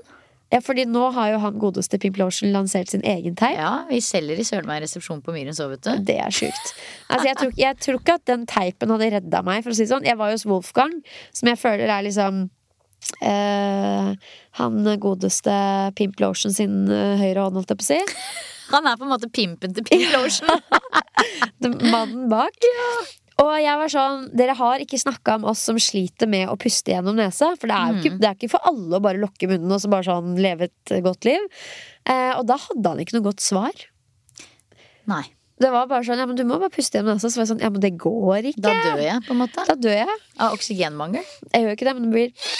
[0.51, 3.55] Ja, fordi nå har jo han godeste Pimp Lotion lansert sin egen teip.
[3.55, 5.91] Ja, vi selger i Sølvveien resepsjon på Myren så, vet du.
[6.09, 6.73] Det er sjukt.
[7.07, 9.63] Altså, jeg, tror, jeg tror ikke at den teipen hadde redda meg.
[9.63, 10.97] For å si det sånn Jeg var jo hos Wolfgang,
[11.31, 12.43] som jeg føler er liksom
[13.23, 14.11] eh,
[14.59, 15.55] Han godeste
[15.95, 18.01] Pimp Lotion sin eh, høyre hånd, holdt jeg på å si.
[18.71, 20.51] Han er på en måte pimpen til Pimp Lotion.
[21.95, 22.71] Mannen bak.
[23.41, 26.93] Og jeg var sånn Dere har ikke snakka om oss som sliter med å puste
[26.93, 27.53] gjennom nesa.
[27.59, 29.81] For det er jo ikke, det er ikke for alle å bare lukke munnen og
[29.81, 31.45] så bare sånn leve et godt liv.
[32.09, 33.85] Eh, og da hadde han ikke noe godt svar.
[35.09, 35.23] Nei.
[35.61, 37.29] Det var bare sånn Ja, men du må bare puste gjennom nesa.
[37.29, 38.63] Så var jeg sånn Ja, men det går ikke.
[38.65, 39.65] Da dør jeg, på en måte.
[39.67, 40.17] Da dør jeg.
[40.41, 41.25] Av oksygenmangel.
[41.51, 42.51] Jeg gjør ikke det, men det blir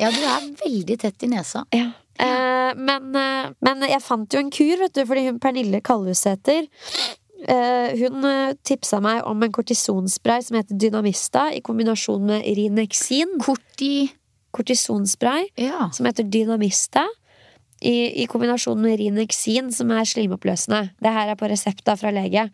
[0.00, 1.64] Ja, du er veldig tett i nesa.
[1.74, 1.90] Ja.
[2.22, 6.68] Eh, men, eh, men jeg fant jo en kur, vet du, fordi hun Pernille Kalvesæter
[6.68, 7.14] eh,
[7.48, 13.38] Hun eh, tipsa meg om en kortisonspray som heter Dynamista, i kombinasjon med Rinexin.
[13.44, 14.08] Korti
[14.54, 15.90] Kortisonspray Ja.
[15.92, 17.04] som heter Dynamista.
[17.84, 20.94] I, I kombinasjon med Rinexin, som er slimoppløsende.
[21.02, 22.48] Det her er på resept fra lege.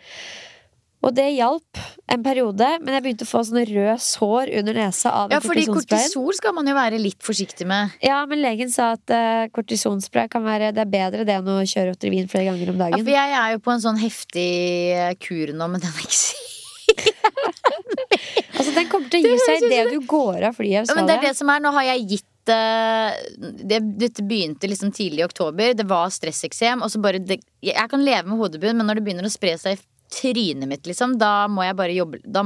[1.00, 1.80] Og det hjalp
[2.12, 5.64] en periode, men jeg begynte å få sånne rød sår under nesa av ja, fordi
[5.70, 7.94] kortisol skal man jo være litt forsiktig med.
[8.04, 11.60] Ja, men legen sa at uh, kortisonspray kan være Det er bedre det enn å
[11.64, 13.04] kjøre Otrivin flere ganger om Ja, dagen.
[13.06, 14.50] for jeg er jo på en sånn heftig
[14.92, 17.06] eh, kur nå men den er ikke syk.
[18.58, 21.16] altså, den kommer til å gi seg idet du går av flyet Ja, men det
[21.16, 23.20] er det som er, nå har jeg gitt eh,
[23.62, 25.72] det, Dette begynte liksom tidlig i oktober.
[25.78, 26.84] Det var stresseksem.
[26.84, 29.56] Og så bare det, Jeg kan leve med hodebunn, men når det begynner å spre
[29.60, 29.80] seg
[30.12, 32.44] trynet mitt, liksom, da må jeg bare jobbe da,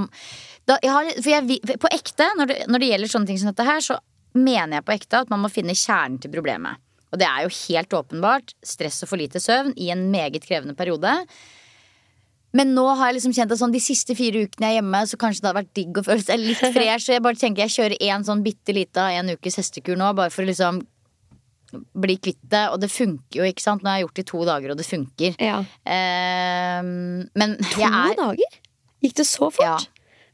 [0.69, 3.51] da, jeg har, For jeg, på ekte, når det, når det gjelder sånne ting som
[3.51, 3.99] dette her, så
[4.35, 6.81] mener jeg på ekte at man må finne kjernen til problemet.
[7.15, 10.75] Og det er jo helt åpenbart stress og for lite søvn i en meget krevende
[10.75, 11.13] periode.
[12.55, 15.03] Men nå har jeg liksom kjent at sånn de siste fire ukene jeg er hjemme,
[15.11, 17.07] så kanskje det hadde vært digg å føle seg litt fresh.
[17.07, 20.35] Så jeg bare tenker jeg kjører en sånn bitte lita en ukes hestekur nå, bare
[20.35, 20.83] for å liksom
[22.05, 22.67] bli kvitt det.
[22.75, 23.83] Og det funker jo, ikke sant.
[23.85, 25.41] Nå har jeg gjort det i to dager, og det funker.
[25.43, 25.59] Ja.
[25.85, 28.63] Eh, men To jeg er dager?
[29.05, 29.67] Gikk det så fort?
[29.67, 29.77] Ja.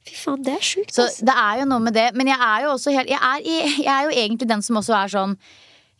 [0.06, 0.94] Fy faen, det er sjukt.
[0.96, 2.10] Så det er jo noe med det.
[2.16, 3.42] Men jeg er jo også helt Jeg er,
[3.84, 5.34] jeg er jo egentlig den som også er sånn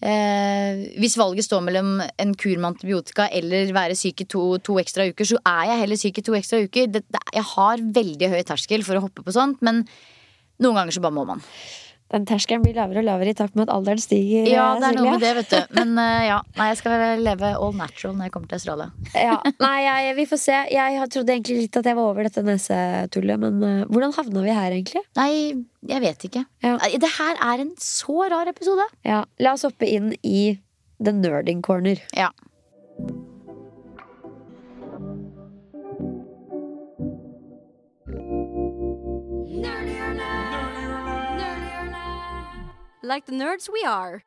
[0.00, 4.78] eh, hvis valget står mellom en kur med antibiotika eller være syk i to, to
[4.82, 6.88] ekstra uker, så er jeg heller syk i to ekstra uker.
[6.94, 9.84] Det, det, jeg har veldig høy terskel for å hoppe på sånt, men
[10.60, 11.44] noen ganger så bare må man.
[12.10, 14.48] Den terskelen blir lavere og lavere i takt med at alderen stiger.
[14.50, 15.58] Ja, eh, det er noe med det, vet du.
[15.78, 18.90] Men uh, ja, nei, jeg skal leve all natural når jeg kommer til Australia.
[19.30, 20.56] Ja, nei, jeg, vi får se.
[20.74, 24.56] Jeg trodde egentlig litt at jeg var over dette nesetullet, men uh, hvordan havna vi
[24.56, 25.04] her, egentlig?
[25.18, 25.30] Nei,
[25.90, 26.44] jeg vet ikke.
[26.66, 26.76] Ja.
[26.80, 28.86] Det her er en så rar episode.
[29.06, 30.58] Ja, La oss hoppe inn i
[31.00, 32.02] the nerding corner.
[32.16, 32.30] Ja.
[43.02, 44.20] Like the nerds we are.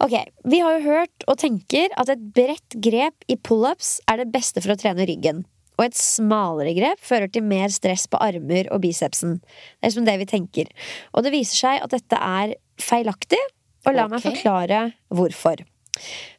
[0.00, 0.12] Ok,
[0.44, 4.60] Vi har jo hørt og tenker at et bredt grep i pullups er det beste
[4.64, 5.44] for å trene ryggen.
[5.80, 9.38] Og et smalere grep fører til mer stress på armer og bicepsen.
[9.80, 10.68] Det er som det vi tenker.
[11.16, 13.40] Og det viser seg at dette er feilaktig,
[13.88, 15.64] og la meg forklare hvorfor.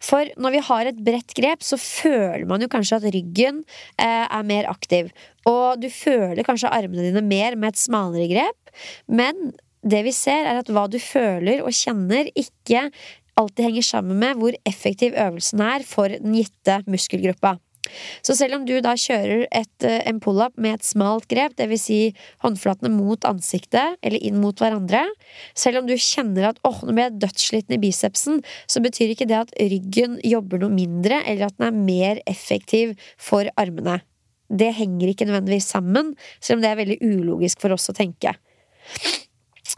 [0.01, 3.63] For når vi har et bredt grep, så føler man jo kanskje at ryggen
[3.97, 5.09] eh, er mer aktiv.
[5.49, 8.73] Og du føler kanskje armene dine mer med et smalere grep,
[9.09, 9.51] men
[9.81, 12.89] det vi ser, er at hva du føler og kjenner, ikke
[13.39, 17.57] alltid henger sammen med hvor effektiv øvelsen er for den gitte muskelgruppa.
[18.21, 21.81] Så selv om du da kjører et, eh, en pull-up med et smalt grep, dvs.
[21.81, 21.99] Si
[22.43, 25.01] håndflatene mot ansiktet eller inn mot hverandre,
[25.57, 29.27] selv om du kjenner at åh, nå ble jeg dødssliten i bicepsen, så betyr ikke
[29.27, 34.01] det at ryggen jobber noe mindre, eller at den er mer effektiv for armene.
[34.51, 38.35] Det henger ikke nødvendigvis sammen, selv om det er veldig ulogisk for oss å tenke.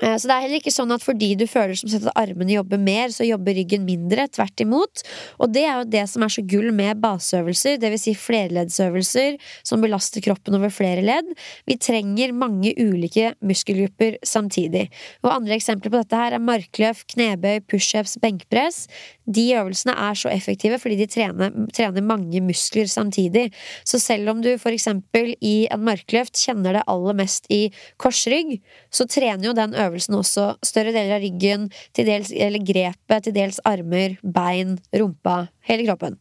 [0.01, 2.55] Eh, Så det er heller ikke sånn at fordi du føler som sett at armene
[2.55, 4.27] jobber mer, så jobber ryggen mindre.
[4.33, 5.03] Tvert imot.
[5.39, 8.03] Og det er jo det som er så gull med baseøvelser, dvs.
[8.03, 11.29] Si flerleddsøvelser som belaster kroppen over flere ledd.
[11.69, 14.89] Vi trenger mange ulike muskelgrupper samtidig.
[15.23, 18.87] Og andre eksempler på dette her er markløft, knebøy, pushups, benkpress.
[19.25, 23.49] De øvelsene er så effektive fordi de trener, trener mange muskler samtidig.
[23.87, 27.67] Så selv om du eksempel i en markløft kjenner det aller mest i
[28.01, 28.57] korsrygg,
[28.91, 33.35] så trener jo den øvelsen også større deler av ryggen, til dels, eller grepet, til
[33.35, 36.19] dels armer, bein, rumpa, hele kroppen.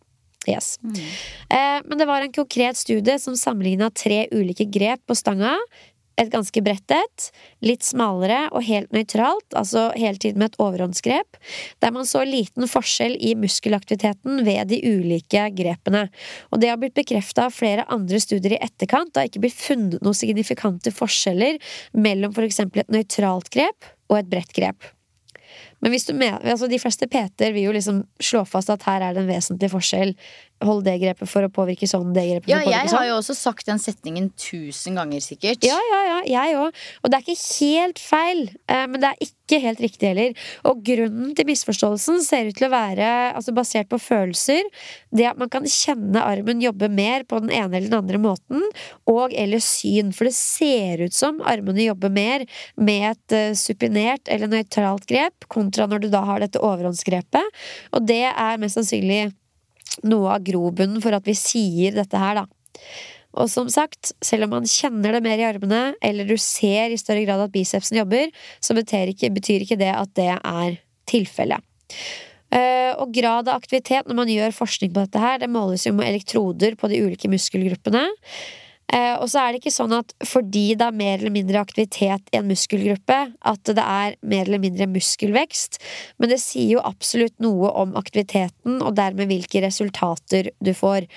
[0.49, 0.79] Yes.
[0.83, 5.55] Eh, men det var en konkret studie som sammenligna tre ulike grep på stanga.
[6.21, 7.27] Et ganske bredt et,
[7.65, 11.39] litt smalere og helt nøytralt, altså hele tiden med et overhåndsgrep,
[11.81, 16.07] der man så liten forskjell i muskelaktiviteten ved de ulike grepene.
[16.53, 19.15] Og det har blitt bekrefta av flere andre studier i etterkant.
[19.15, 21.61] Det har ikke blitt funnet noen signifikante forskjeller
[21.97, 24.93] mellom for eksempel et nøytralt grep og et bredt grep.
[25.83, 29.03] Men hvis du mener, altså de fleste PT-er vil jo liksom slå fast at her
[29.03, 30.13] er det en vesentlig forskjell.
[30.63, 32.99] Hold det grepet for å påvirke sånn, det grepet for Ja, å påvirke jeg sånn.
[32.99, 35.65] har jo også sagt den setningen tusen ganger, sikkert.
[35.67, 36.83] Ja, ja, ja, jeg òg.
[37.03, 40.35] Og det er ikke helt feil, eh, men det er ikke helt riktig heller.
[40.71, 44.63] Og grunnen til misforståelsen ser ut til å være altså basert på følelser.
[45.13, 48.63] Det at man kan kjenne armen jobbe mer på den ene eller den andre måten,
[49.11, 50.13] og eller syn.
[50.17, 52.47] For det ser ut som armene jobber mer
[52.77, 57.63] med et eh, supinert eller nøytralt grep, kontra når du da har dette overhåndsgrepet.
[57.93, 59.33] Og det er mest sannsynlig
[60.07, 62.47] noe av grobunnen for at vi sier dette her, da.
[63.41, 67.01] Og som sagt, selv om man kjenner det mer i armene, eller du ser i
[67.01, 68.29] større grad at bicepsen jobber,
[68.61, 70.77] så betyr ikke, betyr ikke det at det er
[71.09, 71.65] tilfellet.
[72.53, 75.95] Eh, og grad av aktivitet når man gjør forskning på dette her, det måles jo
[75.97, 78.05] med elektroder på de ulike muskelgruppene.
[78.93, 82.33] Eh, og så er det ikke sånn at fordi det er mer eller mindre aktivitet
[82.33, 85.81] i en muskelgruppe, at det er mer eller mindre muskelvekst,
[86.21, 91.09] men det sier jo absolutt noe om aktiviteten, og dermed hvilke resultater du får.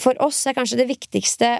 [0.00, 1.58] For oss er kanskje det viktigste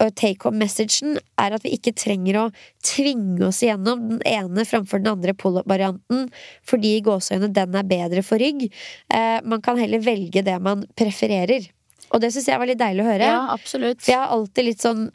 [0.00, 2.46] uh, take home messagen er at vi ikke trenger å
[2.86, 6.30] tvinge oss igjennom den ene framfor den andre pull-up-varianten
[6.68, 8.68] fordi gåseøynene den er bedre for rygg.
[9.12, 11.68] Eh, man kan heller velge det man prefererer.
[12.10, 13.32] Og det syns jeg var litt deilig å høre.
[13.32, 14.02] Ja, absolutt.
[14.02, 15.08] For jeg har alltid litt sånn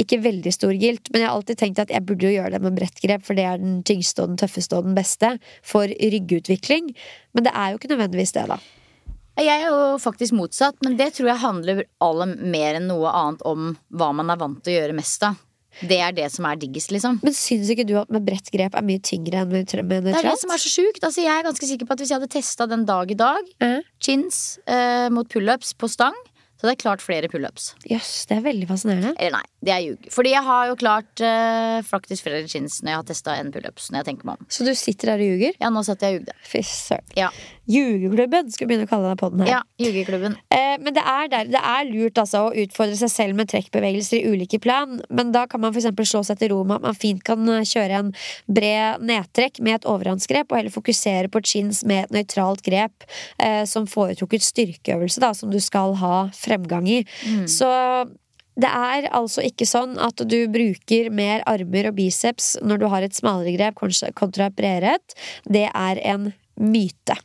[0.00, 2.62] ikke veldig stor gilt, men jeg har alltid tenkt at jeg burde jo gjøre det
[2.64, 5.88] med bredt grep, for det er den tyngste og den tøffeste og den beste for
[5.88, 6.90] ryggutvikling.
[7.36, 8.58] Men det er jo ikke nødvendigvis det, da.
[9.36, 13.42] Jeg er jo faktisk motsatt, men det tror jeg handler aller mer enn noe annet
[13.48, 15.36] om hva man er vant til å gjøre mest av.
[15.82, 17.18] Det er det som er diggest, liksom.
[17.22, 20.14] Men syns ikke du at med bredt grep er mye tyngre enn med, med Det
[20.16, 21.02] er det som er så sjukt.
[21.04, 23.42] Altså, jeg er ganske sikker på at hvis jeg hadde testa den dag i dag,
[23.60, 23.82] Mhm.
[24.00, 26.14] chins eh, mot pullups på stang,
[26.56, 27.74] så hadde jeg klart flere pullups.
[27.84, 29.10] Jøss, det er veldig fascinerende.
[29.20, 30.06] Eller nei, det er ljug.
[30.10, 33.90] Fordi jeg har jo klart eh, faktisk flere chins når jeg har testa en pullups.
[33.92, 34.46] Når jeg tenker meg om.
[34.48, 35.52] Så du sitter der og ljuger?
[35.60, 36.32] Ja, nå satt jeg og jugde.
[36.48, 37.04] Fy søren.
[37.14, 37.28] Ja.
[37.66, 39.48] Ljugeklubben skal begynne å kalle denne på den her.
[39.56, 39.60] ja.
[40.54, 44.20] Eh, men det er, der, det er lurt altså, å utfordre seg selv med trekkbevegelser
[44.20, 45.00] i ulike plan.
[45.10, 47.64] Men da kan man eksempel slå seg til ro med at man fint kan eh,
[47.66, 48.12] kjøre en
[48.46, 53.06] bred nedtrekk med et overhåndsgrep, og heller fokusere på chins med et nøytralt grep
[53.42, 57.02] eh, som foretrukket styrkeøvelse, da, som du skal ha fremgang i.
[57.50, 57.68] Så
[58.56, 63.04] det er altså ikke sånn at du bruker mer armer og biceps når du har
[63.04, 63.76] et smalere grep
[64.16, 65.16] kontra- bredere et.
[65.44, 67.18] Det er en myte.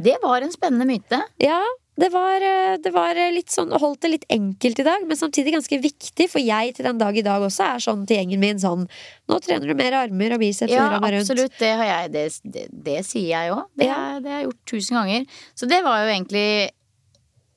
[0.00, 1.20] Det var en spennende myte.
[1.42, 1.60] Ja,
[2.00, 5.52] det var, eh, det var litt sånn Holdt det litt enkelt i dag, men samtidig
[5.52, 6.28] ganske viktig.
[6.32, 8.86] For jeg til den dag i dag også er sånn til gjengen min sånn
[9.28, 11.58] Nå trener du mer armer og biceps Ja, og absolutt.
[11.60, 13.66] Det, har jeg, det, det, det sier jeg òg.
[13.76, 13.98] Det, Ja.
[14.22, 15.26] det har jeg gjort tusen ganger.
[15.54, 16.46] Så det var jo egentlig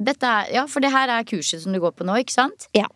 [0.03, 2.67] dette er, Ja, for det her er kurset som du går på nå, ikke sant?
[2.75, 2.89] Ja.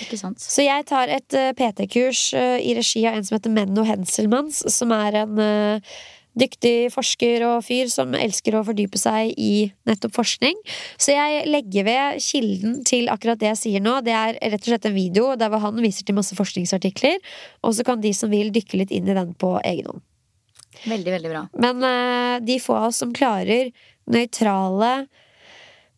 [0.00, 0.40] Ikke sant?
[0.40, 4.62] Så jeg tar et uh, PT-kurs uh, i regi av en som heter Menno Henselmans,
[4.72, 5.96] som er en eh,
[6.38, 10.56] dyktig forsker og fyr som elsker å fordype seg i nettopp forskning.
[11.00, 13.98] Så jeg legger ved kilden til akkurat det jeg sier nå.
[14.06, 17.20] Det er rett og slett en video der hvor han viser til masse forskningsartikler,
[17.62, 20.04] og så kan de som vil dykke litt inn i den på egen hånd.
[20.88, 21.42] Veldig, veldig bra.
[21.62, 23.70] Men uh, de få av oss som klarer
[24.10, 24.92] nøytrale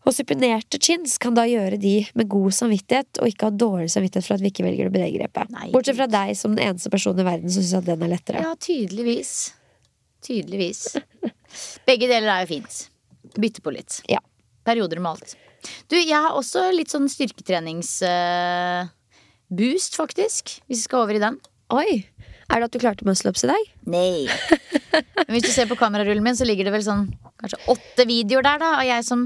[0.05, 4.26] og supinerte chins, kan da gjøre de med god samvittighet, og ikke ha dårlig samvittighet
[4.26, 7.28] for at vi ikke velger det brede Bortsett fra deg som den eneste personen i
[7.30, 8.43] verden som syns at den er lettere.
[8.45, 9.55] Ja, tydeligvis.
[10.24, 10.80] Tydeligvis.
[11.88, 12.72] Begge deler er jo fint.
[13.40, 13.92] Bytte på litt.
[14.10, 14.20] Ja.
[14.64, 15.28] Perioder med alt.
[15.88, 20.42] Du, jeg har også litt sånn styrketreningsboost, faktisk.
[20.68, 21.36] Hvis vi skal over i den.
[21.74, 21.90] Oi!
[22.52, 23.62] Er det at du klarte muscle-ups i dag?
[23.88, 24.28] Nei.
[25.24, 27.04] Men hvis du ser på kamerarullen min, så ligger det vel sånn
[27.40, 29.20] kanskje åtte videoer der, da, av jeg som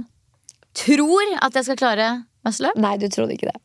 [0.79, 2.07] tror at jeg skal klare
[2.47, 2.77] muscle up.
[2.81, 3.59] Nei, du trodde ikke det.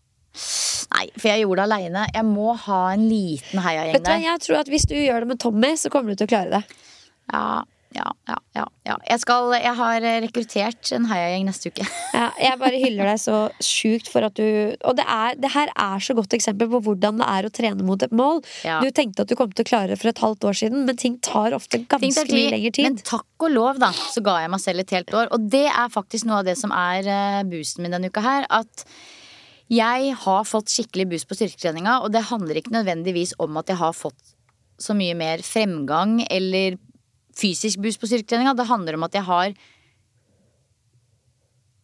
[0.94, 2.02] Nei, for jeg gjorde det aleine.
[2.14, 4.24] Jeg må ha en liten heiagjeng Vet du der.
[4.24, 6.52] Jeg tror at Hvis du gjør det med Tommy, så kommer du til å klare
[6.58, 6.64] det.
[7.32, 7.64] Ja,
[7.94, 8.96] ja, ja, ja, ja.
[9.06, 11.86] Jeg, skal, jeg har rekruttert en heiagjeng neste uke.
[12.18, 14.46] Ja, jeg bare hyller deg så sjukt for at du
[14.86, 17.86] Og det, er, det her er så godt eksempel på hvordan det er å trene
[17.86, 18.44] mot et mål.
[18.66, 18.80] Ja.
[18.84, 21.00] Du tenkte at du kom til å klare det for et halvt år siden, men
[21.00, 22.88] ting tar ofte ganske mye lengre tid.
[22.90, 25.34] Men takk og lov, da, så ga jeg meg selv et helt år.
[25.36, 28.48] Og det er faktisk noe av det som er eh, boosten min denne uka her.
[28.54, 28.86] At
[29.74, 33.82] jeg har fått skikkelig boost på styrketreninga, og det handler ikke nødvendigvis om at jeg
[33.82, 34.34] har fått
[34.82, 36.78] så mye mer fremgang eller
[37.38, 38.56] fysisk boost på styrketreninga.
[38.58, 39.56] Det handler om at jeg har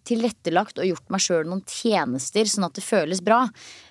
[0.10, 3.44] tilrettelagt og gjort meg sjøl noen tjenester, sånn at det føles bra.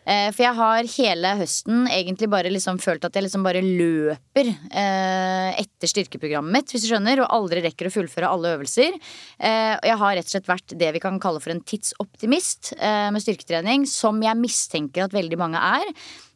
[0.09, 4.50] Eh, for jeg har hele høsten egentlig bare liksom følt at jeg liksom bare løper
[4.50, 8.98] eh, etter styrkeprogrammet mitt, hvis du skjønner, og aldri rekker å fullføre alle øvelser.
[9.38, 13.09] Eh, jeg har rett og slett vært det vi kan kalle for en tidsoptimist eh,
[13.14, 15.92] med styrketrening, som jeg mistenker at veldig mange er.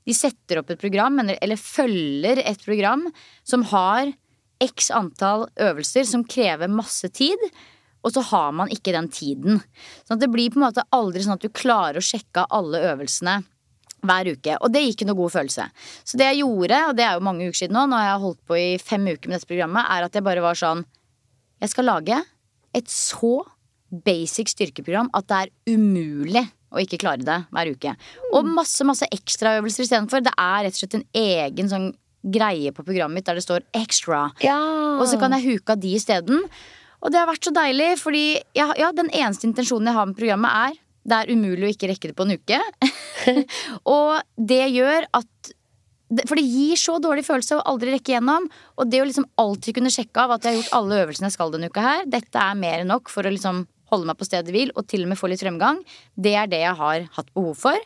[0.06, 3.06] De setter opp et program, eller følger et program,
[3.46, 4.10] som har
[4.62, 7.50] x antall øvelser som krever masse tid
[8.02, 9.60] og så har man ikke den tiden.
[10.02, 12.82] Sånn at det blir på en måte aldri sånn at du klarer å sjekke alle
[12.90, 13.38] øvelsene
[14.02, 14.56] hver uke.
[14.58, 15.68] Og det gikk noe god følelse.
[16.02, 18.24] Så det jeg gjorde, og det er jo mange uker siden nå, nå har jeg
[18.24, 20.84] holdt på i fem uker med dette programmet, er at jeg bare var sånn
[21.62, 22.16] Jeg skal lage
[22.74, 23.36] et så
[23.92, 26.42] basic styrkeprogram at det er umulig
[26.72, 27.92] å ikke klare det hver uke.
[28.32, 30.24] Og masse, masse ekstraøvelser istedenfor.
[30.24, 31.90] Det er rett og slett en egen sånn
[32.22, 34.30] greie på programmet mitt der det står 'extra'.
[34.40, 34.58] Ja.
[35.00, 36.44] Og så kan jeg huke av de isteden.
[37.02, 40.16] Og det har vært så deilig, fordi ja, ja, den eneste intensjonen jeg har med
[40.16, 42.60] programmet, er det er umulig å ikke rekke det på en uke.
[43.96, 45.52] og det gjør at
[46.28, 48.44] For det gir så dårlig følelse å aldri rekke gjennom.
[48.76, 51.34] Og det å liksom alltid kunne sjekke av at jeg har gjort alle øvelsene jeg
[51.38, 53.62] skal denne uka her, dette er mer enn nok for å liksom
[53.92, 55.82] holde meg på stedet hvil og til og med få litt fremgang,
[56.16, 57.78] det er det jeg har hatt behov for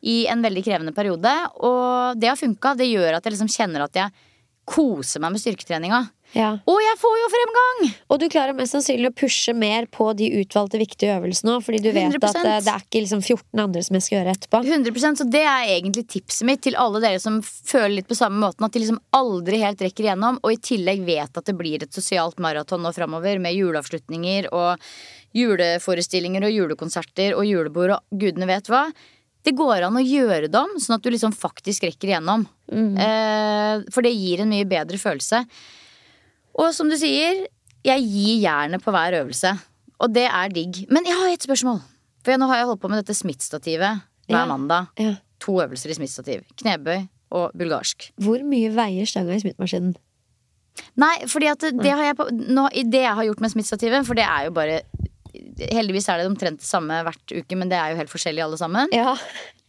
[0.00, 1.34] i en veldig krevende periode.
[1.60, 2.74] Og det har funka.
[2.80, 4.26] Det gjør at jeg liksom kjenner at jeg
[4.70, 6.06] koser meg med styrketreninga.
[6.36, 6.50] Ja.
[6.68, 7.80] Og jeg får jo fremgang!
[8.12, 11.80] Og du klarer mest sannsynlig å pushe mer på de utvalgte viktige øvelsene òg, fordi
[11.82, 12.28] du vet 100%.
[12.28, 14.60] at eh, det er ikke liksom 14 andre som jeg skal gjøre etterpå.
[14.76, 18.38] 100% Så det er egentlig tipset mitt til alle dere som føler litt på samme
[18.44, 18.66] måten.
[18.66, 21.98] At de liksom aldri helt rekker igjennom, og i tillegg vet at det blir et
[21.98, 24.86] sosialt maraton nå framover med juleavslutninger og
[25.36, 28.86] juleforestillinger og julekonserter og julebord og gudene vet hva.
[29.46, 32.42] Det går an å gjøre dem sånn at du liksom faktisk rekker igjennom.
[32.70, 35.44] Eh, for det gir en mye bedre følelse.
[36.60, 37.46] Og som du sier,
[37.86, 39.54] jeg gir jernet på hver øvelse.
[40.00, 40.82] Og det er digg.
[40.92, 41.80] Men jeg har et spørsmål.
[42.24, 44.46] For nå har jeg holdt på med dette Smith-stativet hver Ja.
[44.46, 44.88] mandag.
[45.00, 45.14] Ja.
[45.40, 46.44] To øvelser i Smith-stativ.
[46.60, 48.10] Knebøy og bulgarsk.
[48.20, 49.94] Hvor mye veier stanga i smittmaskinen?
[51.00, 54.04] Nei, fordi at det, det har jeg på, nå, det jeg har gjort med Smith-stativet,
[54.06, 54.82] for det er jo bare
[55.68, 58.58] Heldigvis er det omtrent det samme hvert uke, men det er jo helt forskjellig alle
[58.60, 58.88] sammen.
[58.96, 59.12] Ja.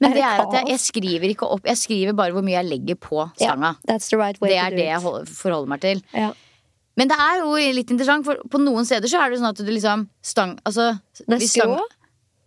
[0.02, 2.66] Men det er at jeg, jeg skriver ikke opp Jeg skriver bare hvor mye jeg
[2.70, 3.76] legger på stanga.
[3.76, 6.02] Yeah, that's the right way Det to er det jeg hol- forholder meg til.
[6.18, 6.32] Ja.
[7.00, 9.62] Men det er jo litt interessant, for på noen steder så er det sånn at
[9.62, 10.90] du liksom stang, altså,
[11.28, 11.78] Den er skrå?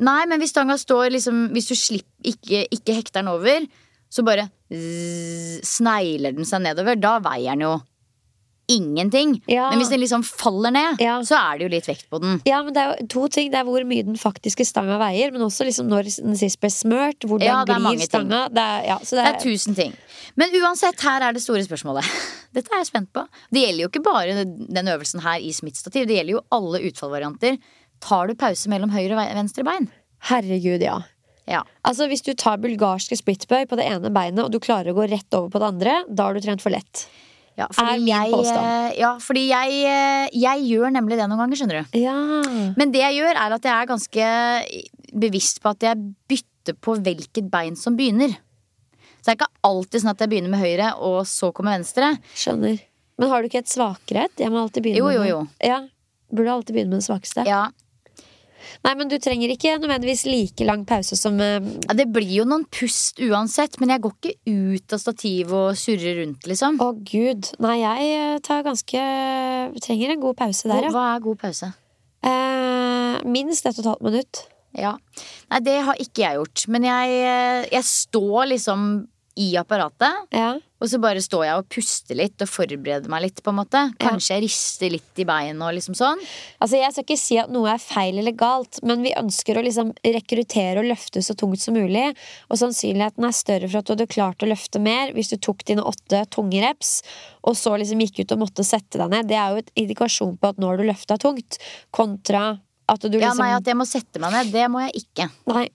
[0.04, 3.66] Nei, men hvis stanga står liksom Hvis du slipper, ikke, ikke hekter den over,
[4.10, 6.98] så bare zzz, snegler den seg nedover.
[7.00, 7.74] Da veier den jo
[8.70, 9.36] ingenting.
[9.50, 9.68] Ja.
[9.70, 11.18] Men hvis den liksom faller ned, Ja.
[11.22, 12.40] så er det jo litt vekt på den.
[12.48, 13.50] Ja, men det er jo to ting.
[13.52, 16.70] Det er hvor mye den faktiske stanga veier, men også liksom når den sist ble
[16.70, 17.20] smørt.
[17.26, 18.48] Hvordan Ja, er glir stanga.
[18.48, 19.94] Det er, ja, så det Det er, er tusen ting.
[20.36, 22.04] Men uansett, her er det store spørsmålet.
[22.54, 23.26] Dette er jeg spent på.
[23.52, 26.06] Det gjelder jo ikke bare den øvelsen her i smittstativ.
[26.06, 27.58] Det gjelder jo alle utfallvarianter.
[28.00, 29.90] Tar du pause mellom høyre og venstre bein?
[30.30, 31.02] Herregud, ja.
[31.46, 31.62] Ja.
[31.84, 35.08] Altså Hvis du tar bulgarske splitbøy på det ene beinet, og du klarer å gå
[35.10, 37.06] rett over på det andre, da har du trent for lett.
[37.56, 38.66] Ja, Er min jeg, påstand.
[38.66, 41.98] eh, ja, fordi jeg, eh, jeg gjør nemlig det noen ganger, skjønner du.
[42.02, 42.14] Ja.
[42.76, 44.24] Men det jeg gjør, er at jeg er ganske
[45.14, 46.00] bevisst på at jeg
[46.30, 48.34] bytter på hvilket bein som begynner.
[49.22, 52.10] Så det er ikke alltid sånn at jeg begynner med høyre, og så kommer venstre.
[52.36, 52.82] Skjønner.
[53.22, 54.34] Men har du ikke et svakere et?
[54.42, 55.40] Jeg må alltid begynne Jo, med jo, jo.
[55.62, 55.78] Ja.
[56.34, 57.44] Burde alltid begynne med det svakeste.
[57.46, 57.68] Ja,
[58.84, 62.46] Nei, men du trenger ikke nødvendigvis like lang pause som eh, Ja, Det blir jo
[62.48, 66.80] noen pust uansett, men jeg går ikke ut av stativet og surrer rundt, liksom.
[66.82, 67.52] Å, gud.
[67.62, 69.06] Nei, jeg eh, tar ganske
[69.84, 70.92] Trenger en god pause der, ja.
[70.94, 71.70] hva er god pause?
[72.24, 74.44] Eh, minst ett og et halvt minutt.
[74.74, 74.94] Ja.
[75.52, 76.64] Nei, det har ikke jeg gjort.
[76.72, 78.86] Men jeg, eh, jeg står liksom
[79.36, 80.58] i apparatet, Ja.
[80.80, 83.80] og så bare står jeg og puster litt og forbereder meg litt, på en måte.
[83.98, 86.20] Kanskje jeg rister litt i beina og liksom sånn.
[86.60, 89.64] Altså, Jeg skal ikke si at noe er feil eller galt, men vi ønsker å
[89.64, 92.14] liksom rekruttere og løfte så tungt som mulig.
[92.50, 95.64] Og sannsynligheten er større for at du hadde klart å løfte mer hvis du tok
[95.64, 97.02] dine åtte tunge reps,
[97.42, 99.26] og så liksom gikk ut og måtte sette deg ned.
[99.28, 101.58] Det er jo et indikasjon på at nå har du løfta tungt,
[101.90, 105.04] kontra at du Ja, liksom nei, At jeg må sette meg ned, det må jeg
[105.06, 105.30] ikke.
[105.48, 105.68] Nei.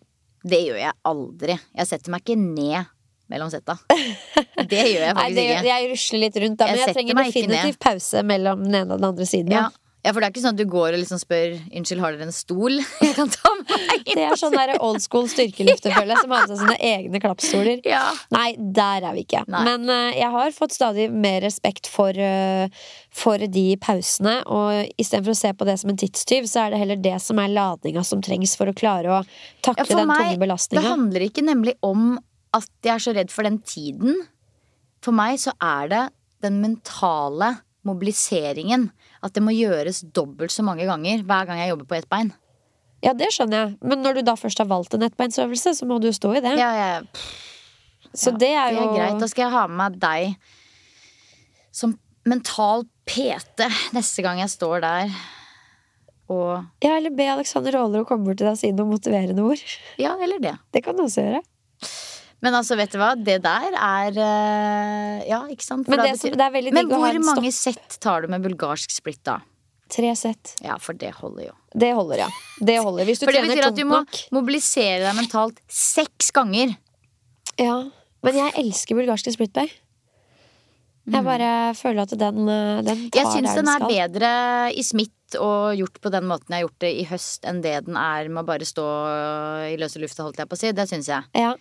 [0.45, 1.60] Det gjør jeg aldri.
[1.76, 2.86] Jeg setter meg ikke ned
[3.30, 3.77] mellom setta.
[3.89, 5.67] Det gjør jeg Nei, faktisk det, ikke.
[5.69, 9.03] jeg rusler litt rundt, da, men jeg jeg trenger definitivt pause mellom den ene og
[9.03, 9.53] den andre siden.
[9.53, 9.69] Ja.
[9.99, 10.13] Ja.
[10.13, 12.32] for det er ikke sånn at du går og liksom spør Unnskyld, har dere en
[12.32, 14.15] stol jeg kan ta med meg inn?
[14.19, 17.82] Det er sånn der old school styrkeløftefølge som har med seg sine egne klappstoler.
[17.88, 18.05] Ja.
[18.34, 19.43] Nei, der er vi ikke.
[19.51, 19.61] Nei.
[19.67, 22.71] Men uh, jeg har fått stadig mer respekt for, uh,
[23.11, 24.39] for de pausene.
[24.47, 27.39] Og istedenfor å se på det som en tidstyv, så er det heller det som
[27.43, 29.21] er ladninga som trengs for å klare å
[29.65, 32.15] takle Ja, den meg, tunge det handler ikke nemlig om
[32.55, 34.23] at jeg er så redd for den tiden.
[35.05, 36.03] For meg så er det
[36.43, 38.89] den mentale mobiliseringen.
[39.23, 42.33] At det må gjøres dobbelt så mange ganger hver gang jeg jobber på ett bein.
[43.03, 43.77] Ja, det skjønner jeg.
[43.85, 46.43] Men når du da først har valgt en ettbeinsøvelse, så må du jo stå i
[46.43, 46.55] det.
[46.59, 47.27] Ja, jeg,
[48.11, 49.21] så ja, det er jo Det er greit.
[49.21, 50.35] Da skal jeg ha med meg deg
[51.79, 51.93] som
[52.27, 55.13] mental PT neste gang jeg står der.
[56.29, 59.45] Og Ja, eller be Alexander Aaler å komme bort til deg og si noen motiverende
[59.45, 59.63] ord.
[60.01, 60.57] Ja, eller det.
[60.75, 61.43] Det kan du også gjøre.
[62.41, 63.11] Men altså, vet du hva?
[63.19, 65.85] Det der er eh, Ja, ikke sant?
[65.87, 68.21] For Men det, betyr- det er veldig Men digg å ha hvor mange sett tar
[68.23, 69.39] du med bulgarsk split, da?
[69.89, 70.53] Tre sett.
[70.63, 71.53] Ja, for det holder jo.
[71.73, 72.29] Det holder, ja.
[72.61, 73.05] Det holder.
[73.09, 74.19] Hvis du For det betyr at du må nok.
[74.37, 76.75] mobilisere deg mentalt seks ganger.
[77.59, 77.77] Ja.
[78.23, 79.71] Men jeg elsker bulgarske splitbay.
[81.09, 83.15] Jeg bare føler at den, eh, den tar Mm.
[83.17, 84.29] Jeg syns der den er bedre
[84.77, 87.85] i smitt og gjort på den måten jeg har gjort det i høst, enn det
[87.87, 88.85] den er med å bare stå
[89.73, 90.71] i løse lufta, holdt jeg på å si.
[90.71, 91.23] Det syns jeg.
[91.33, 91.55] Ja.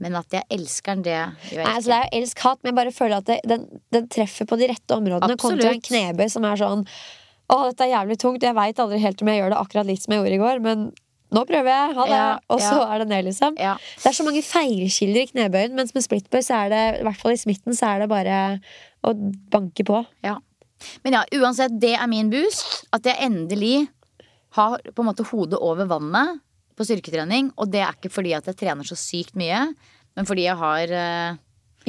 [0.00, 2.70] Men at jeg elsker den, det gjør jeg Nei, altså det er jo elsk-hat, men
[2.70, 5.36] jeg bare føler at det, den, den treffer på de rette områdene.
[5.40, 6.86] Kontra en knebøy som er sånn
[7.50, 8.46] Å, dette er jævlig tungt.
[8.46, 10.60] Jeg veit aldri helt om jeg gjør det akkurat litt som jeg gjorde i går,
[10.64, 10.90] men
[11.34, 11.94] nå prøver jeg.
[11.96, 12.18] Ha det.
[12.18, 12.84] Ja, og så ja.
[12.90, 13.56] er det ned, liksom.
[13.60, 13.74] Ja.
[14.02, 17.20] Det er så mange feilkilder i knebøyen, mens med splitbøy så er det, i hvert
[17.20, 18.38] fall i smitten, så er det bare
[19.06, 19.14] å
[19.52, 20.00] banke på.
[20.26, 20.38] Ja.
[21.04, 22.84] Men ja, uansett, det er min boost.
[22.96, 23.88] At jeg endelig
[24.56, 26.40] har på en måte hodet over vannet
[26.80, 27.52] på styrketrening.
[27.60, 29.68] Og det er ikke fordi at jeg trener så sykt mye,
[30.16, 31.40] men fordi jeg har eh,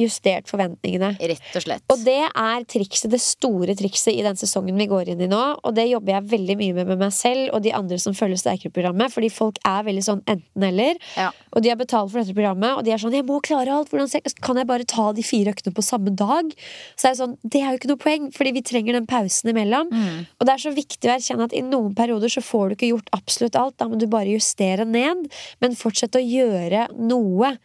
[0.02, 1.14] Justert forventningene.
[1.18, 5.12] rett og slett Og det er trikset, det store trikset i den sesongen vi går
[5.12, 5.42] inn i nå.
[5.62, 8.40] Og det jobber jeg veldig mye med med meg selv og de andre som følger
[8.40, 9.12] Sterkere-programmet.
[9.14, 11.00] Fordi folk er veldig sånn enten-eller.
[11.16, 11.30] Ja.
[11.52, 13.90] Og de har betalt for dette programmet, og de er sånn 'Jeg må klare alt.
[13.90, 14.08] Hvordan
[14.40, 16.54] kan jeg bare ta de fire øktene på samme dag?'
[16.96, 19.50] Så er det sånn, det er jo ikke noe poeng, fordi vi trenger den pausen
[19.50, 19.90] imellom.
[19.90, 20.26] Mm.
[20.40, 22.92] Og det er så viktig å erkjenne at i noen perioder så får du ikke
[22.92, 23.76] gjort absolutt alt.
[23.78, 25.30] Da må du bare justere ned,
[25.60, 27.58] men fortsette å gjøre noe.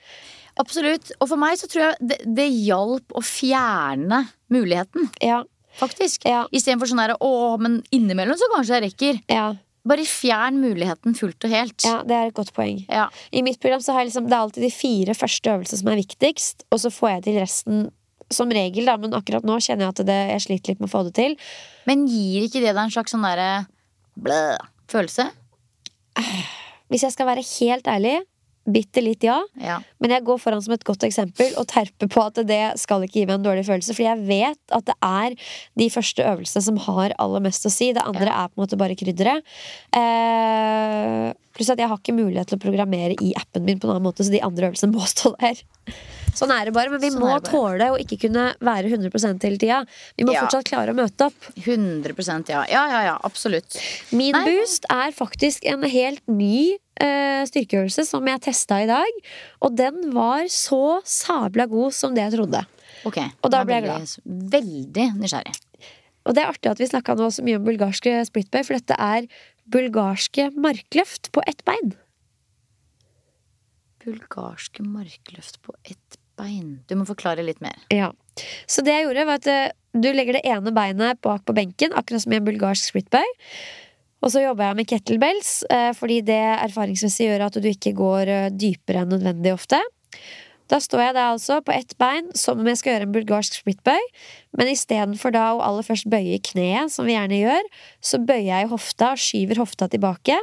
[0.59, 1.11] Absolutt.
[1.21, 5.43] Og for meg så tror jeg det, det hjalp å fjerne muligheten, Ja,
[5.77, 6.25] faktisk.
[6.25, 6.45] Ja.
[6.51, 9.21] Istedenfor sånn her 'Å, men innimellom så kanskje jeg rekker'.
[9.29, 9.55] ja,
[9.87, 11.83] Bare fjern muligheten fullt og helt.
[11.85, 12.81] ja, det er et godt poeng.
[12.89, 13.05] Ja.
[13.31, 15.87] I mitt program så har jeg liksom, det er alltid de fire første øvelsene som
[15.87, 17.91] er viktigst, og så får jeg til resten
[18.29, 20.91] som regel, da, men akkurat nå kjenner jeg at det, jeg sliter litt med å
[20.91, 21.37] få det til.
[21.87, 23.67] Men gir ikke det deg en slags sånn derre
[24.19, 24.57] blæ
[24.91, 25.29] følelse?
[26.89, 28.17] Hvis jeg skal være helt ærlig,
[28.67, 29.77] bitte litt ja, Ja.
[30.03, 33.21] men jeg går foran som et godt eksempel og terper på at det skal ikke
[33.21, 35.35] gi meg en dårlig følelse, Fordi jeg vet at det er
[35.79, 37.93] de første øvelsene som har aller mest å si.
[37.93, 39.41] Det andre er på en måte bare krydderet.
[39.95, 43.95] Eh, pluss at jeg har ikke mulighet til å programmere i appen min på en
[43.95, 45.61] annen måte, så de andre øvelsene må stå der.
[46.37, 47.47] Sånn er det bare, men vi Sånn må bare.
[47.49, 49.79] tåle å ikke kunne være 100 hele tida.
[50.17, 50.43] Vi må Ja.
[50.45, 51.47] fortsatt klare å møte opp.
[51.57, 52.65] 100 ja.
[52.69, 53.17] Ja, ja, ja.
[53.23, 53.79] Absolutt.
[54.11, 59.21] Min Nei, boost er faktisk en helt ny eh, styrkeøvelse som jeg testa i dag.
[59.65, 62.63] Og den var så sabla god som det jeg trodde.
[63.07, 63.29] Okay.
[63.45, 64.17] Og da ble jeg glad.
[64.57, 65.55] veldig, nysgjerrig.
[66.27, 68.97] Og det er artig at vi snakka nå så mye om bulgarske splitbøy, for dette
[68.99, 69.29] er
[69.71, 71.93] bulgarske markløft på ett bein.
[74.03, 76.79] Bulgarske markløft på ett bein.
[76.87, 77.79] Du må forklare litt mer.
[77.93, 78.11] Ja.
[78.69, 81.95] Så det jeg gjorde, var at eh, du legger det ene beinet bak på benken,
[81.97, 83.35] akkurat som i en bulgarsk splitbøy.
[84.23, 88.33] Og så jobber jeg med kettlebells, eh, fordi det erfaringsmessig gjør at du ikke går
[88.33, 89.79] eh, dypere enn nødvendig ofte.
[90.67, 93.59] Da står jeg da altså på ett bein som om jeg skal gjøre en bulgarsk
[93.61, 94.01] splitbøy,
[94.59, 97.69] men istedenfor da å aller først bøye kneet, som vi gjerne gjør,
[98.03, 100.35] så bøyer jeg hofta og skyver hofta tilbake.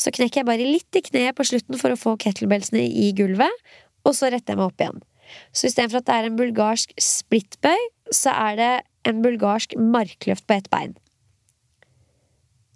[0.00, 3.52] Så knekker jeg bare litt i kneet på slutten for å få kettlebellsene i gulvet,
[4.06, 5.02] og så retter jeg meg opp igjen.
[5.52, 8.74] Så istedenfor at det er en bulgarsk splittbøy, så er det
[9.10, 10.96] en bulgarsk markløft på ett bein.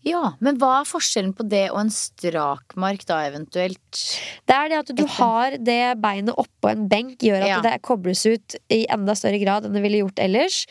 [0.07, 4.01] Ja, Men hva er forskjellen på det og en strakmark, da eventuelt?
[4.49, 7.61] Det er det at du har det beinet oppå en benk, gjør at Ja.
[7.67, 10.63] det kobles ut i enda større grad enn det ville gjort ellers.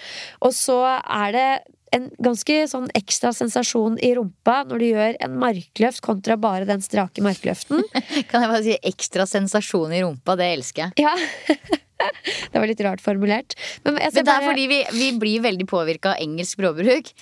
[0.42, 1.50] Og så er det
[1.94, 6.82] en ganske sånn ekstra sensasjon i rumpa når du gjør en markløft kontra bare den
[6.82, 7.82] strake markløften.
[8.30, 10.36] Kan jeg bare si ekstra sensasjon i rumpa?
[10.38, 11.06] Det elsker jeg.
[11.06, 11.16] Ja.
[12.52, 13.54] det var litt rart formulert.
[13.84, 17.14] Men, Men det er bare- fordi vi, vi blir veldig påvirka av engelsk språkbruk.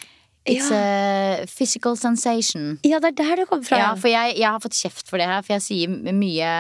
[0.48, 2.78] It's a physical sensation.
[2.88, 3.80] Ja, det er der det kommer fra.
[3.82, 6.52] Ja, for jeg, jeg har fått kjeft for det her, for jeg sier mye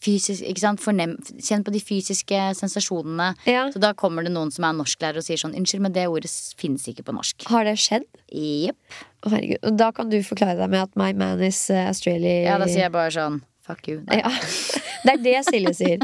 [0.00, 0.80] fysisk Ikke sant?
[0.80, 3.34] Fornem, kjenn på de fysiske sensasjonene.
[3.48, 3.66] Ja.
[3.72, 6.30] Så da kommer det noen som er norsklærer og sier sånn Unnskyld, men det ordet
[6.60, 7.44] finnes ikke på norsk.
[7.52, 8.08] Har det skjedd?
[8.32, 9.00] Jepp.
[9.28, 9.60] Herregud.
[9.68, 11.90] Og da kan du forklare deg med at my man is Australian.
[11.92, 14.00] Australia Ja, da sier jeg bare sånn Fuck you.
[14.08, 14.30] Ja,
[15.04, 16.02] Det er det Silje sier.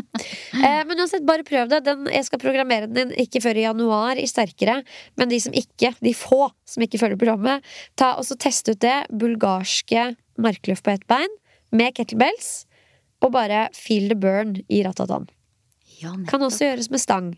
[0.56, 1.82] Eh, men uansett, bare prøv det.
[1.86, 4.78] Den, jeg skal programmere den inn ikke før i januar i Sterkere.
[5.20, 7.64] Men de som ikke, de få som ikke følger programmet,
[8.00, 8.96] ta og så test ut det.
[9.12, 11.32] Bulgarske markløft på ett bein
[11.76, 12.64] med kettlebells.
[13.24, 15.28] Og bare feel the burn i ratatan.
[16.00, 16.12] Ja.
[16.28, 17.30] Kan også gjøres med stang.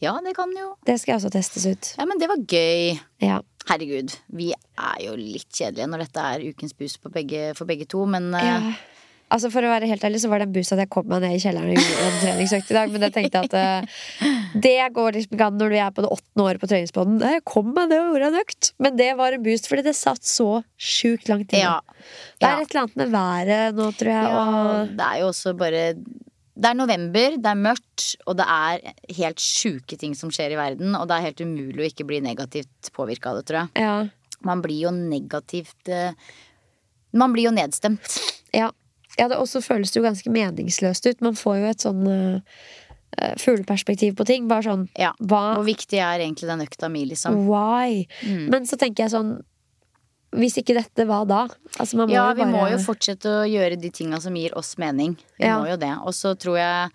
[0.00, 0.74] ja, det kan jo.
[0.86, 1.88] Det skal også testes ut.
[1.98, 2.94] Ja, men det var gøy.
[3.20, 3.40] Ja.
[3.68, 7.84] Herregud, vi er jo litt kjedelige når dette er ukens bus på begge, for begge
[7.90, 8.72] to, men eh, Ja.
[9.34, 11.20] Altså For å være helt ærlig så var det en boost at jeg kom meg
[11.20, 12.92] ned i kjelleren og gjorde en treningsøkt i dag.
[12.94, 13.98] Men jeg tenkte at uh,
[14.64, 17.18] det går liksom ikke an når du er på det åttende året på treningsbåten.
[17.34, 18.70] Jeg kom meg ned og gjorde en økt.
[18.86, 20.48] Men det var en boost, fordi det satt så
[20.80, 21.60] sjukt langt inne.
[21.66, 21.98] ja.
[22.40, 24.32] Det er et eller annet med været nå, tror jeg.
[24.32, 28.46] Ja, Og det er jo også bare Det er november, det er mørkt, og det
[28.50, 28.80] er
[29.20, 30.96] helt sjuke ting som skjer i verden.
[30.98, 33.84] Og det er helt umulig å ikke bli negativt påvirka av det, tror jeg.
[33.84, 33.94] ja,
[34.48, 36.16] Man blir jo negativt eh,
[37.12, 38.16] Man blir jo nedstemt.
[38.56, 38.72] ja.
[39.18, 41.20] Ja det også føles det jo ganske meningsløst ut.
[41.24, 42.40] Man får jo et sånn uh,
[43.40, 44.48] fugleperspektiv på ting.
[44.48, 45.12] Bare sånn Ja.
[45.20, 47.46] hva, Hvor viktig er egentlig den økta mi, liksom?
[47.48, 48.06] Why?
[48.22, 48.48] Mm.
[48.50, 49.38] Men så tenker jeg sånn
[50.36, 51.46] Hvis ikke dette, hva da?
[51.80, 54.52] Altså, man må Ja, jo vi må jo fortsette å gjøre de tinga som gir
[54.58, 55.16] oss mening.
[55.38, 55.58] Vi Ja.
[55.58, 55.94] må jo det.
[56.04, 56.90] Og så tror jeg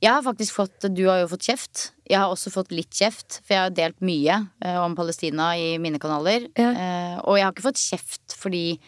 [0.00, 1.90] Jeg har faktisk fått Du har jo fått kjeft.
[2.08, 5.78] Jeg har også fått litt kjeft, for jeg har delt mye eh, om Palestina i
[5.78, 6.46] mine kanaler.
[6.56, 6.70] Ja.
[6.70, 8.78] Eh, og jeg har ikke fått kjeft fordi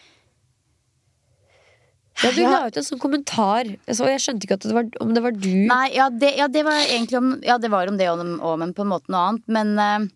[2.23, 2.49] Ja, du Ja.
[2.51, 5.51] la ut en sånn kommentar, så jeg skjønte ikke det var, om det var du.
[5.69, 8.73] Nei, ja, det, ja, det var egentlig om Ja, det var om det òg, men
[8.73, 9.43] på en måte noe annet.
[9.47, 10.07] Men uh,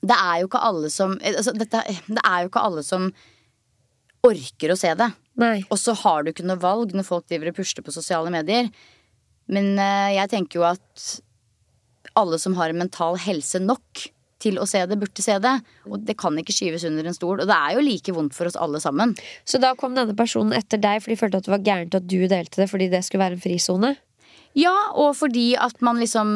[0.00, 3.12] det er jo ikke alle som eh, altså, dette, Det er jo ikke alle som
[4.24, 5.12] orker å se det.
[5.38, 5.64] Nei.
[5.70, 8.70] Og så har du ikke noe valg når folk driver og pusler på sosiale medier.
[9.48, 11.08] Men uh, jeg tenker jo at
[12.18, 14.08] alle som har en mental helse nok
[14.38, 15.54] til å se det, burde se det.
[15.90, 17.40] Og det kan ikke skyves under en stol.
[17.42, 19.16] Og det er jo like vondt for oss alle sammen.
[19.48, 22.06] Så da kom denne personen etter deg fordi de følte at det var gærent at
[22.06, 23.94] du delte det fordi det skulle være en frisone?
[24.58, 26.34] Ja, og fordi at man liksom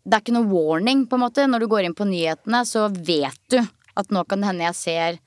[0.00, 1.44] Det er ikke noe warning, på en måte.
[1.46, 4.74] Når du går inn på nyhetene, så vet du at nå kan det hende jeg
[4.78, 5.18] ser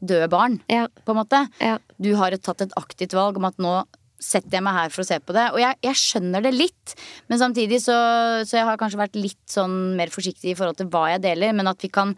[0.00, 0.86] døde barn, Ja.
[1.04, 1.40] på en måte.
[1.60, 1.78] Ja.
[2.00, 3.84] Du har tatt et aktivt valg om at nå
[4.20, 5.46] setter jeg meg her for å se på det.
[5.54, 6.94] Og jeg, jeg skjønner det litt,
[7.32, 7.98] men samtidig så,
[8.46, 11.54] så jeg har kanskje vært litt sånn mer forsiktig i forhold til hva jeg deler.
[11.56, 12.14] Men at vi kan,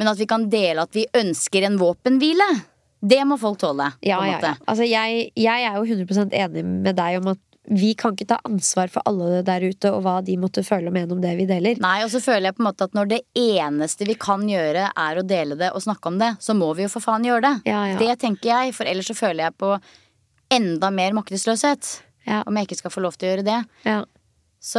[0.00, 2.48] men at vi kan dele at vi ønsker en våpenhvile.
[3.02, 3.88] Det må folk tåle.
[4.06, 4.52] Ja, ja, ja.
[4.70, 8.38] Altså, jeg, jeg er jo 100% enig med deg om at vi kan ikke ta
[8.46, 11.46] ansvar for alle der ute og hva de måtte føle og mene om det vi
[11.46, 11.78] deler.
[11.82, 14.88] Nei, og så føler jeg på en måte at når det eneste vi kan gjøre
[14.90, 17.44] er å dele det og snakke om det, så må vi jo for faen gjøre
[17.46, 17.54] det.
[17.70, 18.00] Ja, ja.
[18.00, 19.76] Det tenker jeg, for ellers så føler jeg på
[20.52, 22.02] enda mer maktesløshet.
[22.28, 22.42] Ja.
[22.46, 23.60] Om jeg ikke skal få lov til å gjøre det.
[23.88, 24.02] Ja.
[24.62, 24.78] Så,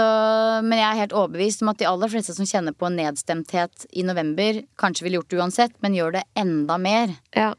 [0.63, 4.05] men jeg er helt overbevist om at de aller fleste som kjenner på nedstemthet i
[4.07, 7.49] november, kanskje ville gjort det uansett, men gjør det enda mer Ja.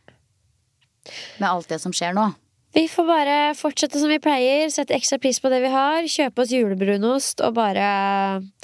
[1.39, 2.31] med alt det som skjer nå.
[2.75, 6.43] Vi får bare fortsette som vi pleier, sette ekstra pris på det vi har, kjøpe
[6.43, 7.85] oss julebrunost og bare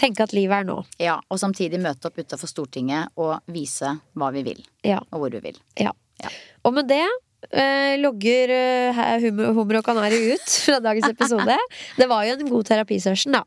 [0.01, 0.81] tenke at livet er nå.
[0.99, 4.99] Ja, Og samtidig møte opp utafor Stortinget og vise hva vi vil, Ja.
[5.13, 5.61] og hvor vi vil.
[5.79, 5.93] ja.
[6.21, 6.29] Ja.
[6.65, 7.05] Og med det
[7.49, 11.57] eh, logger eh, hummer, hummer og kanari ut fra dagens episode.
[11.97, 13.45] Det var jo en god terapisession, da.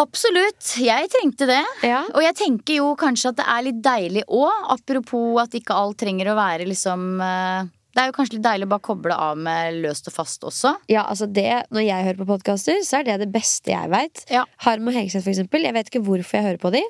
[0.00, 0.76] Absolutt.
[0.80, 1.62] Jeg trengte det.
[1.84, 2.04] Ja.
[2.14, 5.98] Og jeg tenker jo kanskje at det er litt deilig òg, apropos at ikke alt
[6.00, 9.38] trenger å være liksom eh, Det er jo kanskje litt deilig å bare koble av
[9.42, 10.76] med løst og fast også.
[10.90, 14.22] Ja, altså det, Når jeg hører på podkaster, så er det det beste jeg veit.
[14.30, 14.44] Ja.
[14.62, 15.66] Harm og Hegseth, for eksempel.
[15.66, 16.84] Jeg vet ikke hvorfor jeg hører på de,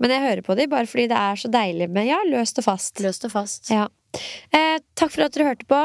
[0.00, 2.68] men jeg hører på de bare fordi det er så deilig med ja, løst og
[2.70, 3.04] fast.
[3.04, 3.68] Løst og fast.
[3.72, 3.86] Ja.
[4.56, 5.82] Eh, takk for at dere hørte på.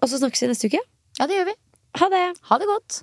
[0.00, 0.80] Og så snakkes vi neste uke.
[1.20, 1.58] Ja, det gjør vi.
[2.00, 2.24] Ha det!
[2.48, 3.02] Ha det godt.